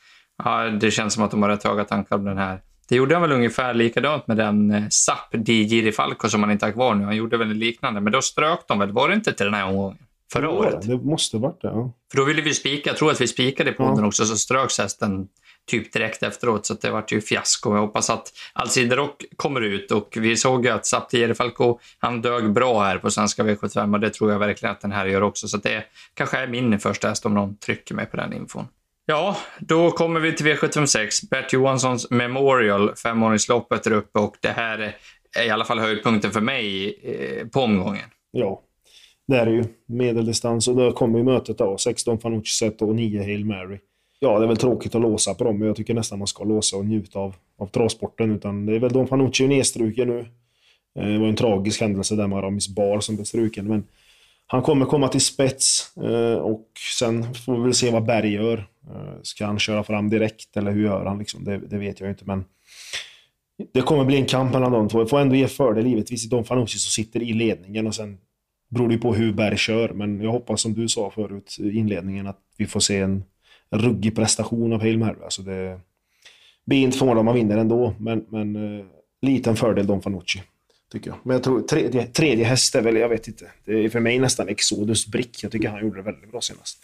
Ja, 0.43 0.63
det 0.69 0.91
känns 0.91 1.13
som 1.13 1.23
att 1.23 1.31
de 1.31 1.41
har 1.41 1.49
rätt 1.49 1.63
höga 1.63 1.83
tankar 1.83 2.15
om 2.15 2.25
den 2.25 2.37
här. 2.37 2.61
Det 2.89 2.95
gjorde 2.95 3.15
han 3.15 3.21
väl 3.21 3.31
ungefär 3.31 3.73
likadant 3.73 4.27
med 4.27 4.37
den 4.37 4.71
eh, 4.71 4.83
SAP 4.89 5.31
di 5.31 5.63
Girifalco 5.67 6.29
som 6.29 6.43
han 6.43 6.51
inte 6.51 6.65
har 6.65 6.71
kvar 6.73 6.95
nu. 6.95 7.03
Han 7.05 7.15
gjorde 7.15 7.37
väl 7.37 7.47
liknande, 7.47 8.01
men 8.01 8.13
då 8.13 8.21
strök 8.21 8.59
de 8.67 8.79
väl? 8.79 8.91
Var 8.91 9.09
det 9.09 9.15
inte 9.15 9.33
till 9.33 9.45
den 9.45 9.53
här 9.53 9.65
omgången? 9.65 9.97
Förra 10.33 10.45
Ja, 10.45 10.49
året? 10.51 10.81
Det 10.87 10.97
måste 10.97 11.37
varit 11.37 11.61
det, 11.61 11.67
ja. 11.67 11.91
För 12.11 12.17
då 12.17 12.23
ville 12.23 12.41
vi 12.41 12.53
spika, 12.53 12.89
jag 12.89 12.97
tror 12.97 13.11
att 13.11 13.21
vi 13.21 13.27
spikade 13.27 13.71
på 13.71 13.83
Ja. 13.83 13.93
den 13.95 14.05
också, 14.05 14.25
så 14.25 14.35
ströks 14.35 14.77
hästen 14.79 15.27
typ 15.71 15.93
direkt 15.93 16.23
efteråt, 16.23 16.65
så 16.65 16.73
att 16.73 16.81
det 16.81 16.89
vart 16.91 17.11
ju 17.11 17.21
fiasko. 17.21 17.73
Jag 17.75 17.81
hoppas 17.81 18.09
att 18.09 18.31
Alcide 18.53 18.95
Rock 18.95 19.25
kommer 19.35 19.61
ut 19.61 19.91
och 19.91 20.17
vi 20.21 20.35
såg 20.37 20.65
ju 20.65 20.71
att 20.71 20.85
Saptiere 20.85 21.35
Falco, 21.35 21.79
han 21.99 22.21
dög 22.21 22.53
bra 22.53 22.83
här 22.83 22.97
på 22.97 23.11
svenska 23.11 23.43
V75 23.43 23.93
och 23.93 23.99
det 23.99 24.09
tror 24.09 24.31
jag 24.31 24.39
verkligen 24.39 24.71
att 24.75 24.81
den 24.81 24.91
här 24.91 25.05
gör 25.05 25.21
också, 25.21 25.47
så 25.47 25.57
det 25.57 25.83
kanske 26.13 26.37
är 26.37 26.47
min 26.47 26.79
första 26.79 27.07
häst 27.09 27.25
om 27.25 27.33
någon 27.33 27.57
trycker 27.57 27.95
mig 27.95 28.05
på 28.05 28.17
den 28.17 28.33
infon. 28.33 28.67
Ja, 29.09 29.37
då 29.59 29.91
kommer 29.91 30.19
vi 30.19 30.33
till 30.33 30.45
V756, 30.45 31.29
Bert 31.29 31.53
Johanssons 31.53 32.11
Memorial, 32.11 32.95
femåringsloppet 32.95 33.83
där 33.83 33.91
uppe 33.91 34.19
och 34.19 34.35
det 34.41 34.49
här 34.49 34.95
är 35.37 35.45
i 35.45 35.49
alla 35.49 35.65
fall 35.65 35.79
höjdpunkten 35.79 36.31
för 36.31 36.41
mig 36.41 36.95
eh, 37.03 37.47
på 37.47 37.59
omgången. 37.59 38.09
Ja, 38.31 38.61
det 39.27 39.37
är 39.37 39.45
det 39.45 39.51
ju. 39.51 39.63
Medeldistans 39.85 40.67
och 40.67 40.75
då 40.75 40.91
kommer 40.91 41.17
ju 41.17 41.23
mötet 41.23 41.57
då. 41.57 41.77
16 41.77 42.19
Fanucci 42.19 42.51
Set 42.51 42.81
och 42.81 42.95
9 42.95 43.23
Hail 43.23 43.45
Mary. 43.45 43.79
Ja, 44.19 44.39
det 44.39 44.45
är 44.45 44.47
väl 44.47 44.57
tråkigt 44.57 44.95
att 44.95 45.01
låsa 45.01 45.33
på 45.33 45.43
dem, 45.43 45.57
men 45.59 45.67
jag 45.67 45.77
tycker 45.77 45.93
nästan 45.93 46.19
man 46.19 46.27
ska 46.27 46.43
låsa 46.43 46.77
och 46.77 46.85
njuta 46.85 47.19
av, 47.19 47.35
av 47.59 47.67
travsporten. 47.67 48.35
Utan 48.35 48.65
det 48.65 48.75
är 48.75 48.79
väl 48.79 48.93
Don 48.93 49.07
Fanucci 49.07 49.47
nedstruken 49.47 50.07
nu. 50.07 50.19
Eh, 50.99 51.07
det 51.07 51.17
var 51.17 51.27
en 51.27 51.35
tragisk 51.35 51.81
händelse 51.81 52.15
där 52.15 52.27
med 52.27 52.37
Aramis 52.37 52.67
Bar 52.67 52.99
som 52.99 53.15
blev 53.15 53.25
struken, 53.25 53.67
men 53.67 53.83
han 54.47 54.61
kommer 54.61 54.85
komma 54.85 55.07
till 55.07 55.21
spets 55.21 55.97
eh, 55.97 56.37
och 56.37 56.67
sen 56.97 57.33
får 57.33 57.57
vi 57.57 57.63
väl 57.63 57.73
se 57.73 57.91
vad 57.91 58.05
Berg 58.05 58.33
gör. 58.33 58.67
Eh, 58.89 59.19
ska 59.23 59.45
han 59.45 59.59
köra 59.59 59.83
fram 59.83 60.09
direkt 60.09 60.57
eller 60.57 60.71
hur 60.71 60.83
gör 60.83 61.05
han? 61.05 61.19
Liksom? 61.19 61.43
Det, 61.43 61.57
det 61.57 61.77
vet 61.77 61.99
jag 61.99 62.09
inte, 62.09 62.25
men 62.25 62.45
det 63.73 63.81
kommer 63.81 64.05
bli 64.05 64.17
en 64.17 64.25
kamp 64.25 64.53
mellan 64.53 64.71
de 64.71 64.89
två. 64.89 64.99
Vi 64.99 65.09
får 65.09 65.19
ändå 65.19 65.35
ge 65.35 65.47
fördel 65.47 65.87
givetvis 65.87 66.21
till 66.21 66.29
Don 66.29 66.45
Fanucci 66.45 66.77
som 66.77 66.89
sitter 66.89 67.23
i 67.23 67.33
ledningen 67.33 67.87
och 67.87 67.95
sen 67.95 68.17
beror 68.69 68.87
det 68.87 68.93
ju 68.93 68.99
på 68.99 69.13
hur 69.13 69.33
Berg 69.33 69.57
kör. 69.57 69.89
Men 69.89 70.21
jag 70.21 70.31
hoppas 70.31 70.61
som 70.61 70.73
du 70.73 70.87
sa 70.87 71.11
förut 71.11 71.57
i 71.59 71.77
inledningen 71.77 72.27
att 72.27 72.39
vi 72.57 72.65
får 72.65 72.79
se 72.79 72.97
en 72.97 73.23
ruggig 73.69 74.15
prestation 74.15 74.73
av 74.73 74.81
Hail 74.81 74.97
Mary. 74.97 75.15
Alltså 75.23 75.41
det 75.41 75.79
blir 76.65 76.81
inte 76.81 76.97
förvånad 76.97 77.19
om 77.19 77.25
man 77.25 77.35
vinner 77.35 77.57
ändå, 77.57 77.93
men, 77.99 78.25
men 78.29 78.55
eh, 78.79 78.85
liten 79.21 79.55
fördel 79.55 79.87
Don 79.87 80.01
Fanucci. 80.01 80.41
Tycker 80.91 81.09
jag. 81.09 81.19
Men 81.23 81.33
jag 81.33 81.43
tror 81.43 81.61
tredje, 81.61 82.05
tredje 82.05 82.45
häst 82.45 82.75
är 82.75 82.81
väl, 82.81 82.95
jag 82.95 83.09
vet 83.09 83.27
inte. 83.27 83.51
Det 83.65 83.85
är 83.85 83.89
för 83.89 83.99
mig 83.99 84.19
nästan 84.19 84.49
Exodus 84.49 85.07
Brick. 85.07 85.43
Jag 85.43 85.51
tycker 85.51 85.69
han 85.69 85.81
gjorde 85.81 85.99
det 85.99 86.03
väldigt 86.03 86.31
bra 86.31 86.41
senast. 86.41 86.77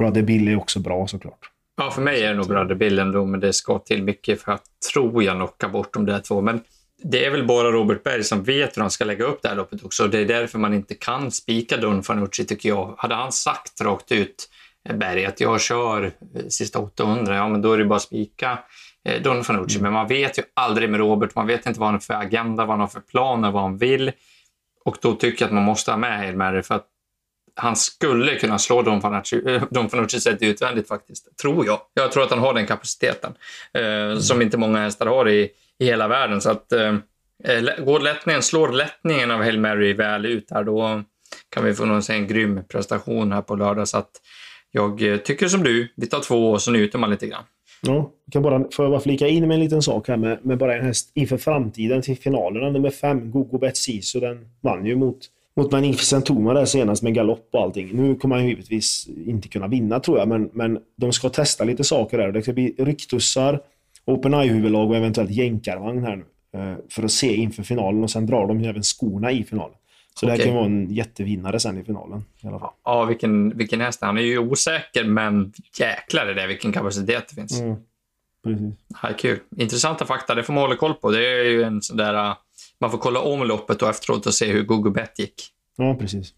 Brother 0.00 0.22
Billy 0.22 0.52
är 0.52 0.58
också 0.58 0.80
bra 0.80 1.06
såklart. 1.06 1.50
Ja, 1.76 1.90
för 1.90 2.02
mig 2.02 2.22
är 2.22 2.28
det 2.28 2.34
nog 2.34 2.48
Brother 2.48 2.74
Bill 2.74 2.98
ändå, 2.98 3.26
men 3.26 3.40
det 3.40 3.52
ska 3.52 3.78
till 3.78 4.02
mycket 4.02 4.42
för 4.42 4.52
att, 4.52 4.64
tror 4.92 5.22
jag, 5.22 5.36
knocka 5.36 5.68
bort 5.68 5.92
de 5.92 6.06
där 6.06 6.18
två. 6.18 6.40
Men 6.40 6.60
det 7.02 7.24
är 7.24 7.30
väl 7.30 7.46
bara 7.46 7.72
Robert 7.72 8.02
Berg 8.02 8.24
som 8.24 8.42
vet 8.44 8.76
hur 8.76 8.82
han 8.82 8.90
ska 8.90 9.04
lägga 9.04 9.24
upp 9.24 9.42
det 9.42 9.48
här 9.48 9.56
loppet 9.56 9.84
också. 9.84 10.08
Det 10.08 10.18
är 10.18 10.24
därför 10.24 10.58
man 10.58 10.74
inte 10.74 10.94
kan 10.94 11.30
spika 11.30 11.76
Don 11.76 12.02
Fanucci, 12.02 12.44
tycker 12.44 12.68
jag. 12.68 12.94
Hade 12.98 13.14
han 13.14 13.32
sagt 13.32 13.80
rakt 13.80 14.12
ut, 14.12 14.48
eh, 14.88 14.96
Berg, 14.96 15.26
att 15.26 15.40
jag 15.40 15.60
kör 15.60 16.04
eh, 16.04 16.42
sista 16.48 16.78
800, 16.78 17.36
ja, 17.36 17.48
men 17.48 17.62
då 17.62 17.72
är 17.72 17.78
det 17.78 17.84
bara 17.84 17.96
att 17.96 18.02
spika 18.02 18.58
eh, 19.04 19.22
Don 19.22 19.44
Fanucci. 19.44 19.80
Men 19.80 19.92
man 19.92 20.08
vet 20.08 20.38
ju 20.38 20.42
aldrig 20.54 20.90
med 20.90 21.00
Robert. 21.00 21.34
Man 21.34 21.46
vet 21.46 21.66
inte 21.66 21.80
vad 21.80 21.86
han 21.86 21.94
har 21.94 22.00
för 22.00 22.14
agenda, 22.14 22.64
vad 22.64 22.72
han 22.72 22.80
har 22.80 22.86
för 22.86 23.00
planer, 23.00 23.50
vad 23.50 23.62
han 23.62 23.78
vill. 23.78 24.12
Och 24.84 24.96
då 25.02 25.14
tycker 25.14 25.42
jag 25.42 25.48
att 25.48 25.54
man 25.54 25.64
måste 25.64 25.90
ha 25.90 25.98
med 25.98 26.36
Mary 26.36 26.62
för 26.62 26.74
att 26.74 26.86
han 27.54 27.76
skulle 27.76 28.34
kunna 28.34 28.58
slå 28.58 28.82
Don 28.82 29.00
Fanucci, 29.00 29.42
äh, 29.46 29.62
Don 29.70 29.90
Fanucci 29.90 30.20
sett 30.20 30.42
utvändigt 30.42 30.88
faktiskt, 30.88 31.36
tror 31.36 31.66
jag. 31.66 31.80
Jag 31.94 32.12
tror 32.12 32.22
att 32.22 32.30
han 32.30 32.38
har 32.38 32.54
den 32.54 32.66
kapaciteten, 32.66 33.32
eh, 33.72 34.18
som 34.18 34.42
inte 34.42 34.56
många 34.56 34.78
hästar 34.78 35.06
har 35.06 35.28
i, 35.28 35.48
i 35.78 35.84
hela 35.84 36.08
världen. 36.08 36.40
Så 36.40 36.50
att 36.50 36.72
eh, 36.72 36.94
går 37.84 38.00
lättningen, 38.00 38.42
slår 38.42 38.72
lättningen 38.72 39.30
av 39.30 39.42
Hail 39.42 39.60
Mary 39.60 39.92
väl 39.92 40.26
ut 40.26 40.50
här, 40.50 40.64
då 40.64 41.02
kan 41.50 41.64
vi 41.64 41.74
få 41.74 41.84
nog 41.84 42.04
se 42.04 42.14
en 42.14 42.26
grym 42.26 42.60
prestation 42.68 43.32
här 43.32 43.42
på 43.42 43.54
lördag. 43.54 43.88
Så 43.88 43.98
att 43.98 44.10
jag 44.70 45.02
eh, 45.02 45.16
tycker 45.16 45.48
som 45.48 45.62
du, 45.62 45.92
vi 45.96 46.06
tar 46.06 46.20
två 46.20 46.50
och 46.50 46.62
så 46.62 46.70
njuter 46.70 46.98
man 46.98 47.10
lite 47.10 47.26
grann. 47.26 47.44
Ja, 47.82 48.12
jag 48.24 48.32
kan 48.32 48.42
bara, 48.42 48.64
får 48.72 48.84
jag 48.84 48.92
bara 48.92 49.00
flika 49.00 49.28
in 49.28 49.48
med 49.48 49.54
en 49.54 49.60
liten 49.60 49.82
sak 49.82 50.08
här 50.08 50.16
med, 50.16 50.38
med 50.46 50.58
bara 50.58 50.76
en 50.76 50.84
häst 50.84 51.10
inför 51.14 51.36
framtiden 51.36 52.02
till 52.02 52.16
finalerna. 52.16 52.70
Nummer 52.70 52.90
fem, 52.90 53.30
Gogo 53.30 53.58
Betsiso, 53.58 54.20
den 54.20 54.48
vann 54.60 54.86
ju 54.86 54.96
mot, 54.96 55.18
mot 55.56 55.72
Magnificent 55.72 56.26
Toma 56.26 56.54
där 56.54 56.64
senast 56.64 57.02
med 57.02 57.14
galopp 57.14 57.48
och 57.52 57.60
allting. 57.62 57.90
Nu 57.92 58.14
kommer 58.14 58.36
han 58.36 58.48
givetvis 58.48 59.08
inte 59.26 59.48
kunna 59.48 59.68
vinna 59.68 60.00
tror 60.00 60.18
jag, 60.18 60.28
men, 60.28 60.50
men 60.52 60.78
de 60.96 61.12
ska 61.12 61.28
testa 61.28 61.64
lite 61.64 61.84
saker 61.84 62.18
där. 62.18 62.32
Det 62.32 62.42
ska 62.42 62.52
bli 62.52 62.74
rycktussar, 62.78 63.60
Open 64.04 64.34
Eye-huvudlag 64.34 64.90
och 64.90 64.96
eventuellt 64.96 65.30
jänkarvagn 65.30 66.04
här 66.04 66.16
nu. 66.16 66.24
eh, 66.60 66.76
För 66.90 67.02
att 67.02 67.10
se 67.12 67.34
inför 67.36 67.62
finalen 67.62 68.02
och 68.02 68.10
sen 68.10 68.26
drar 68.26 68.46
de 68.46 68.60
ju 68.60 68.68
även 68.68 68.82
skorna 68.82 69.32
i 69.32 69.44
finalen. 69.44 69.74
Så 70.20 70.26
det 70.26 70.32
här 70.32 70.38
kan 70.38 70.54
vara 70.54 70.64
en 70.66 70.90
jättevinnare 70.94 71.60
sen 71.60 71.78
i 71.78 71.84
finalen. 71.84 72.24
I 72.42 72.46
alla 72.46 72.58
fall. 72.58 72.70
Ja, 72.84 73.04
vilken, 73.04 73.56
vilken 73.56 73.80
häst. 73.80 73.98
Han 74.02 74.18
är 74.18 74.22
ju 74.22 74.38
osäker, 74.38 75.04
men 75.04 75.52
jäklar 75.78 76.26
är 76.26 76.34
det 76.34 76.46
vilken 76.46 76.72
kapacitet 76.72 77.28
det 77.28 77.34
finns. 77.34 77.60
Mm. 77.60 77.76
Precis. 78.44 78.74
Ja, 79.02 79.08
kul. 79.18 79.38
Intressanta 79.56 80.06
fakta, 80.06 80.34
det 80.34 80.42
får 80.42 80.52
man 80.52 80.62
hålla 80.62 80.76
koll 80.76 80.94
på. 80.94 81.10
Det 81.10 81.26
är 81.40 81.44
ju 81.44 81.62
en 81.62 81.82
sån 81.82 81.96
där... 81.96 82.34
Man 82.80 82.90
får 82.90 82.98
kolla 82.98 83.20
om 83.20 83.46
loppet 83.46 83.82
och 83.82 83.88
efteråt 83.88 84.26
och 84.26 84.34
se 84.34 84.52
hur 84.52 84.62
Google 84.62 84.90
Bet 84.90 85.18
gick. 85.18 85.34
Ja, 85.76 85.94
precis. 85.94 86.34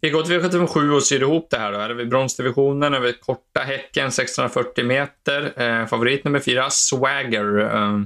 Vi 0.00 0.10
går 0.10 0.22
till 0.22 0.40
V75 0.40 0.90
och 0.90 1.02
syr 1.02 1.20
ihop 1.20 1.46
det 1.50 1.58
här 1.58 1.72
då. 1.72 1.78
Här 1.78 1.90
är 1.90 1.94
vi 1.94 2.06
bronsdivisionen 2.06 2.94
över 2.94 3.12
korta 3.12 3.60
häcken, 3.60 4.12
640 4.12 4.84
meter. 4.84 5.62
Eh, 5.62 5.86
favorit 5.86 6.24
nummer 6.24 6.40
fyra, 6.40 6.70
Swagger. 6.70 7.74
Eh, 7.74 8.00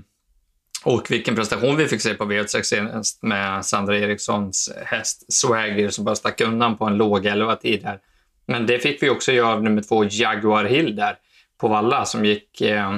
och 0.85 1.11
vilken 1.11 1.35
prestation 1.35 1.77
vi 1.77 1.87
fick 1.87 2.01
se 2.01 2.14
på 2.14 2.25
V86 2.25 2.62
senast 2.62 3.23
med 3.23 3.66
Sandra 3.66 3.99
Erikssons 3.99 4.73
häst 4.85 5.33
Swagger 5.33 5.88
som 5.88 6.05
bara 6.05 6.14
stack 6.14 6.40
undan 6.40 6.77
på 6.77 6.85
en 6.85 6.96
låg 6.96 7.27
11-tid 7.27 7.85
här. 7.85 7.99
Men 8.46 8.66
det 8.66 8.79
fick 8.79 9.03
vi 9.03 9.11
också 9.11 9.33
göra 9.33 9.53
av 9.53 9.62
nummer 9.62 9.83
två, 9.83 10.05
Jaguar 10.11 10.64
Hill 10.64 10.96
där 10.96 11.16
på 11.61 11.68
Valla 11.68 12.05
som 12.05 12.25
gick, 12.25 12.61
eh, 12.61 12.96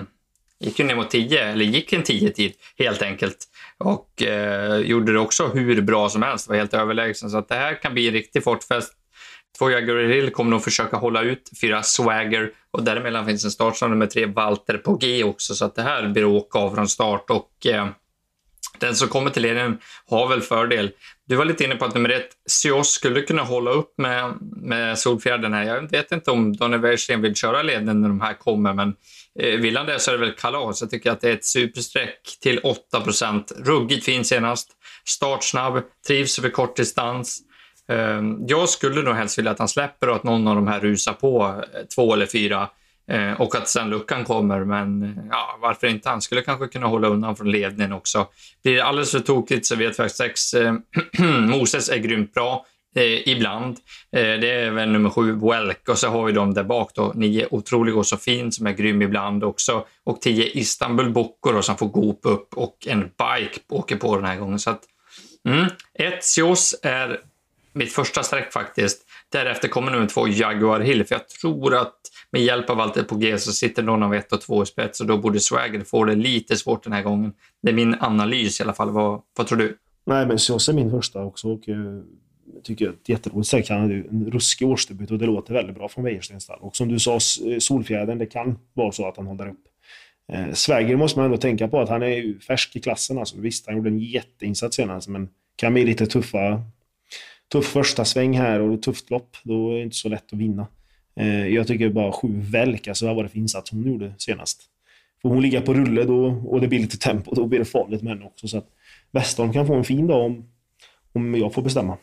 gick 0.63 0.79
ju 0.79 0.85
ner 0.85 0.95
mot 0.95 1.11
10, 1.11 1.45
eller 1.45 1.65
gick 1.65 1.93
en 1.93 2.03
10-tid 2.03 2.53
helt 2.79 3.03
enkelt. 3.03 3.37
Och 3.79 4.23
eh, 4.23 4.77
gjorde 4.77 5.13
det 5.13 5.19
också 5.19 5.47
hur 5.47 5.83
bra 5.83 6.09
som 6.09 6.23
helst, 6.23 6.49
var 6.49 6.57
helt 6.57 6.75
överlägsen. 6.75 7.31
Så 7.31 7.37
att 7.39 7.49
det 7.49 7.55
här 7.55 7.83
kan 7.83 7.95
bli 7.95 8.07
en 8.09 8.13
riktig 8.13 8.45
fortfest. 8.45 8.93
Två 9.59 9.71
Jaguar 9.71 10.05
Hill 10.05 10.31
kommer 10.31 10.51
nog 10.51 10.65
försöka 10.65 10.97
hålla 10.97 11.23
ut 11.23 11.51
fyra 11.61 11.83
Swagger 11.83 12.51
och 12.71 12.83
däremellan 12.83 13.27
finns 13.27 13.45
en 13.45 13.51
start 13.51 13.77
som 13.77 13.91
nummer 13.91 14.07
tre, 14.07 14.27
Walter 14.27 14.79
på 14.79 14.95
G 14.95 15.25
också. 15.25 15.55
Så 15.55 15.65
att 15.65 15.75
det 15.75 15.83
här 15.83 16.09
blir 16.09 16.25
åka 16.25 16.59
av 16.59 16.75
från 16.75 16.89
start 16.89 17.31
och 17.31 17.67
eh, 17.67 17.89
den 18.83 18.97
som 18.97 19.09
kommer 19.09 19.31
till 19.31 19.43
ledningen 19.43 19.79
har 20.11 20.29
väl 20.29 20.41
fördel. 20.41 20.91
Du 21.29 21.37
var 21.37 21.45
lite 21.45 21.65
inne 21.65 21.77
på 21.77 21.85
att 21.85 21.95
nummer 21.95 22.09
ett, 22.09 22.29
Sios, 22.47 22.91
skulle 22.91 23.23
kunna 23.23 23.43
hålla 23.43 23.71
upp 23.71 23.95
med, 23.99 24.35
med 24.41 24.99
Solfjärden 24.99 25.53
här. 25.53 25.65
Jag 25.65 25.91
vet 25.91 26.13
inte 26.13 26.31
om 26.31 26.57
Daniel 26.57 26.81
Wäjersten 26.81 27.23
vill 27.23 27.35
köra 27.35 27.63
ledningen 27.63 28.01
när 28.01 28.09
de 28.09 28.21
här 28.21 28.35
kommer, 28.35 28.73
men 28.73 28.95
eh, 29.39 29.61
vill 29.61 29.77
han 29.77 29.87
det 29.87 29.99
så 29.99 30.11
är 30.11 30.19
det 30.19 30.21
väl 30.21 30.35
kalas. 30.35 30.81
Jag 30.81 30.91
tycker 30.91 31.11
att 31.11 31.21
det 31.21 31.29
är 31.29 31.35
ett 31.35 31.45
supersträck 31.45 32.39
till 32.41 32.61
8% 32.61 33.65
Ruggigt 33.65 34.05
fin 34.05 34.25
senast. 34.25 34.69
Startsnabb, 35.05 35.83
trivs 36.07 36.39
över 36.39 36.51
kort 36.51 36.77
distans. 36.77 37.41
Eh, 37.89 38.23
jag 38.47 38.69
skulle 38.69 39.03
nog 39.03 39.15
helst 39.15 39.39
vilja 39.39 39.51
att 39.51 39.59
han 39.59 39.69
släpper 39.69 40.09
och 40.09 40.17
att 40.17 40.25
någon 40.25 40.49
av 40.49 40.55
de 40.55 40.67
här 40.67 40.81
rusar 40.81 41.13
på 41.13 41.63
eh, 41.75 41.81
två 41.95 42.13
eller 42.13 42.27
fyra 42.27 42.69
Eh, 43.11 43.41
och 43.41 43.55
att 43.55 43.69
sen 43.69 43.91
luckan 43.91 44.25
kommer, 44.25 44.65
men 44.65 45.03
eh, 45.03 45.25
ja, 45.31 45.59
varför 45.61 45.87
inte? 45.87 46.09
Han 46.09 46.21
skulle 46.21 46.43
kanske 46.43 46.69
kunna 46.69 46.87
hålla 46.87 47.09
undan 47.09 47.37
från 47.37 47.51
ledningen 47.51 47.93
också. 47.93 48.27
Blir 48.63 48.75
det 48.75 48.85
alldeles 48.85 49.11
för 49.11 49.21
tokigt 49.21 49.67
så 49.67 49.77
vet 49.77 49.97
faktiskt 49.97 50.17
sex 50.17 50.55
eh, 50.55 50.75
Moses 51.41 51.89
är 51.89 51.99
grymt 51.99 52.35
bra. 52.35 52.67
Eh, 52.95 53.29
ibland. 53.29 53.79
Eh, 54.17 54.21
det 54.23 54.51
är 54.51 54.71
väl 54.71 54.91
nummer 54.91 55.11
sju, 55.11 55.33
Welk, 55.33 55.89
och 55.89 55.99
så 55.99 56.09
har 56.09 56.25
vi 56.25 56.33
dem 56.33 56.55
där 56.55 56.65
bak 56.65 56.91
då. 56.95 57.13
Nio, 57.15 57.47
Otrolig 57.51 57.97
och 57.97 58.07
så 58.07 58.17
fin, 58.17 58.53
som 58.53 58.67
är 58.67 58.73
grym 58.73 59.03
ibland 59.03 59.45
också. 59.45 59.87
Och 60.05 60.21
tio, 60.21 60.59
Istanbul 60.59 61.11
Boko 61.11 61.53
då, 61.53 61.63
som 61.63 61.77
får 61.77 61.89
gop 61.89 62.21
upp 62.23 62.55
och 62.55 62.87
en 62.87 63.01
bike 63.01 63.61
åker 63.69 63.97
på 63.97 64.17
den 64.17 64.25
här 64.25 64.37
gången. 64.37 64.59
Så 64.59 64.71
att, 64.71 64.83
mm. 65.49 65.67
Ett, 65.99 66.25
Sios 66.25 66.75
är 66.83 67.21
mitt 67.73 67.93
första 67.93 68.23
streck 68.23 68.53
faktiskt. 68.53 69.03
Därefter 69.29 69.69
kommer 69.69 69.91
nummer 69.91 70.07
två, 70.07 70.29
Jaguar 70.29 70.81
Hill, 70.81 71.05
för 71.05 71.15
jag 71.15 71.29
tror 71.29 71.75
att 71.75 71.95
med 72.31 72.43
hjälp 72.43 72.71
av 72.71 72.81
allt 72.81 72.95
det 72.95 73.05
på 73.05 73.17
G 73.17 73.39
så 73.39 73.53
sitter 73.53 73.83
någon 73.83 74.03
av 74.03 74.15
ett 74.15 74.33
och 74.33 74.41
två 74.41 74.63
i 74.63 74.67
spets 74.67 75.01
och 75.01 75.07
då 75.07 75.19
borde 75.19 75.41
Swagger 75.41 75.81
få 75.81 76.05
det 76.05 76.15
lite 76.15 76.57
svårt 76.57 76.85
den 76.85 76.93
här 76.93 77.03
gången. 77.03 77.33
Det 77.63 77.69
är 77.69 77.75
min 77.75 77.97
analys 78.01 78.61
i 78.61 78.63
alla 78.63 78.75
fall. 78.75 78.91
Vad, 78.91 79.23
vad 79.37 79.47
tror 79.47 79.59
du? 79.59 79.79
Nej, 80.05 80.27
men 80.27 80.39
så 80.39 80.55
är 80.55 80.73
min 80.73 80.91
första 80.91 81.25
också 81.25 81.49
och 81.49 81.69
eh, 81.69 81.77
jag 82.55 82.65
tycker 82.65 82.89
ett 82.89 83.09
jätteroligt 83.09 83.49
streck. 83.49 83.71
Han 83.71 83.81
hade 83.81 83.95
en 83.95 84.31
ruskig 84.31 84.69
årsdebut 84.69 85.11
och 85.11 85.19
det 85.19 85.27
låter 85.27 85.55
väldigt 85.55 85.77
bra 85.77 85.89
från 85.89 86.05
Wäjerstens 86.05 86.45
stall. 86.45 86.59
Och 86.61 86.77
som 86.77 86.89
du 86.89 86.99
sa, 86.99 87.15
eh, 87.15 87.59
Solfjädern, 87.59 88.19
det 88.19 88.27
kan 88.27 88.59
vara 88.73 88.93
så 88.93 89.09
att 89.09 89.17
han 89.17 89.27
håller 89.27 89.49
upp. 89.49 89.65
Eh, 90.33 90.53
Swagger 90.53 90.97
måste 90.97 91.19
man 91.19 91.27
ändå 91.27 91.37
tänka 91.37 91.69
på 91.69 91.81
att 91.81 91.89
han 91.89 92.03
är 92.03 92.41
färsk 92.41 92.77
i 92.77 92.81
klassen. 92.81 93.19
Alltså. 93.19 93.41
Visst, 93.41 93.67
han 93.67 93.77
gjorde 93.77 93.89
en 93.89 93.99
jätteinsats 93.99 94.77
senast, 94.77 95.09
men 95.09 95.29
kan 95.57 95.75
bli 95.75 95.85
lite 95.85 96.07
tuffa. 96.07 96.63
Tuff 97.53 97.67
första 97.67 98.05
sväng 98.05 98.39
här 98.39 98.61
och 98.61 98.83
tufft 98.83 99.11
lopp. 99.11 99.37
Då 99.43 99.71
är 99.71 99.77
det 99.77 99.83
inte 99.83 99.97
så 99.97 100.09
lätt 100.09 100.33
att 100.33 100.39
vinna. 100.39 100.67
Eh, 101.17 101.47
jag 101.49 101.67
tycker 101.67 101.89
bara 101.89 102.13
sju 102.13 102.29
Velk, 102.33 102.89
alltså 102.89 103.07
vad 103.07 103.17
var 103.17 103.23
det 103.23 103.29
för 103.29 103.39
insats 103.39 103.71
hon 103.71 103.87
gjorde 103.87 104.15
senast? 104.19 104.69
får 105.23 105.29
hon 105.29 105.43
ligga 105.43 105.61
på 105.61 105.75
rulle 105.75 106.05
då, 106.05 106.43
och 106.47 106.61
det 106.61 106.69
blir 106.69 106.79
lite 106.79 106.99
tempo, 106.99 107.35
då 107.35 107.47
blir 107.47 107.59
det 107.59 107.65
farligt 107.65 108.03
med 108.03 108.13
henne 108.13 108.25
också. 108.27 108.49
Så 108.49 108.59
att 108.59 108.67
Westholm 109.11 109.53
kan 109.53 109.67
få 109.67 109.75
en 109.75 109.85
fin 109.85 110.07
dag 110.07 110.25
om, 110.25 110.45
om 111.13 111.35
jag 111.35 111.55
får 111.55 111.63
bestämma. 111.63 111.97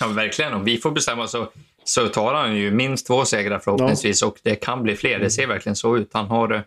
Ja, 0.00 0.08
verkligen. 0.08 0.54
Om 0.54 0.64
vi 0.64 0.78
får 0.78 0.90
bestämma 0.90 1.26
så, 1.26 1.48
så 1.84 2.08
tar 2.08 2.34
han 2.34 2.56
ju 2.56 2.70
minst 2.70 3.06
två 3.06 3.24
segrar 3.24 3.58
förhoppningsvis 3.58 4.22
ja. 4.22 4.28
och 4.28 4.38
det 4.42 4.54
kan 4.54 4.82
bli 4.82 4.96
fler. 4.96 5.18
Det 5.18 5.30
ser 5.30 5.46
verkligen 5.46 5.76
så 5.76 5.96
ut. 5.96 6.10
Han 6.12 6.26
har 6.26 6.48
det 6.48 6.62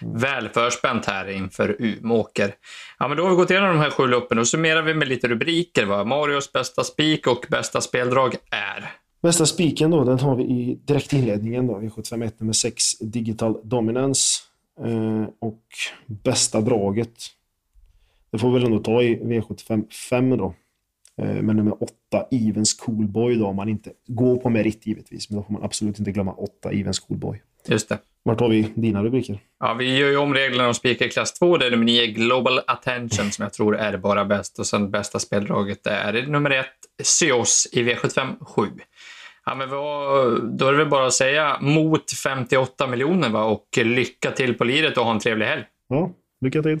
väl 0.00 0.48
förspänt 0.48 1.06
här 1.06 1.28
inför 1.30 1.76
Umeåker. 1.78 2.54
Ja, 2.98 3.08
men 3.08 3.16
då 3.16 3.22
har 3.22 3.30
vi 3.30 3.36
gått 3.36 3.50
igenom 3.50 3.68
de 3.68 3.78
här 3.78 3.90
sju 3.90 4.06
loppen 4.06 4.38
och 4.38 4.48
summerar 4.48 4.82
vi 4.82 4.94
med 4.94 5.08
lite 5.08 5.28
rubriker. 5.28 5.84
Va? 5.84 6.04
Marios 6.04 6.52
bästa 6.52 6.84
spik 6.84 7.26
och 7.26 7.46
bästa 7.50 7.80
speldrag 7.80 8.34
är? 8.50 8.92
Bästa 9.22 9.46
spiken 9.46 9.90
då, 9.90 10.04
den 10.04 10.18
har 10.18 10.36
vi 10.36 10.42
i 10.42 10.78
direkt 10.84 11.12
inledningen 11.12 11.66
då, 11.66 11.78
V751 11.80 12.32
nummer 12.38 12.52
6, 12.52 12.98
Digital 13.00 13.60
Dominance. 13.64 14.42
Eh, 14.84 15.28
och 15.38 15.62
bästa 16.06 16.60
draget, 16.60 17.14
det 18.30 18.38
får 18.38 18.48
vi 18.48 18.54
väl 18.54 18.64
ändå 18.64 18.78
ta 18.78 19.02
i 19.02 19.16
V75 19.16 20.36
då. 20.36 20.54
Eh, 21.22 21.42
med 21.42 21.56
nummer 21.56 21.82
8, 21.82 21.92
Evens 22.30 22.74
Coolboy 22.74 23.36
då, 23.36 23.46
om 23.46 23.56
man 23.56 23.68
inte 23.68 23.92
går 24.06 24.36
på 24.36 24.50
merit 24.50 24.86
givetvis. 24.86 25.30
Men 25.30 25.36
då 25.36 25.42
får 25.42 25.52
man 25.52 25.62
absolut 25.62 25.98
inte 25.98 26.12
glömma 26.12 26.32
8, 26.32 26.70
Evens 26.70 26.98
Coolboy. 26.98 27.42
Just 27.68 27.88
det. 27.88 27.98
Vart 28.22 28.40
har 28.40 28.48
vi 28.48 28.72
dina 28.74 29.04
rubriker? 29.04 29.38
Ja, 29.60 29.74
vi 29.74 29.98
gör 29.98 30.08
ju 30.08 30.16
om 30.16 30.34
reglerna 30.34 30.68
om 30.68 30.74
spikar 30.74 31.08
klass 31.08 31.32
2. 31.32 31.56
Det 31.56 31.66
är 31.66 31.70
nummer 31.70 31.84
9, 31.84 32.06
Global 32.06 32.60
Attention, 32.66 33.32
som 33.32 33.42
jag 33.42 33.52
tror 33.52 33.76
är 33.76 33.96
bara 33.96 34.24
bäst. 34.24 34.58
Och 34.58 34.66
sen 34.66 34.90
bästa 34.90 35.18
speldraget 35.18 35.86
är 35.86 36.26
nummer 36.26 36.50
1, 36.50 36.66
Syos 37.02 37.68
i 37.72 37.82
V75 37.82 38.44
7. 38.44 38.62
Ja, 39.44 39.54
men 39.54 39.70
vad, 39.70 40.42
då 40.58 40.66
är 40.66 40.72
det 40.72 40.78
väl 40.78 40.88
bara 40.88 41.06
att 41.06 41.12
säga 41.12 41.56
mot 41.60 42.12
58 42.12 42.86
miljoner 42.86 43.28
va? 43.28 43.44
och 43.44 43.66
lycka 43.76 44.30
till 44.30 44.54
på 44.54 44.64
liret 44.64 44.98
och 44.98 45.04
ha 45.04 45.12
en 45.12 45.20
trevlig 45.20 45.46
helg. 45.46 45.64
Ja, 45.88 46.10
lycka 46.40 46.62
till. 46.62 46.80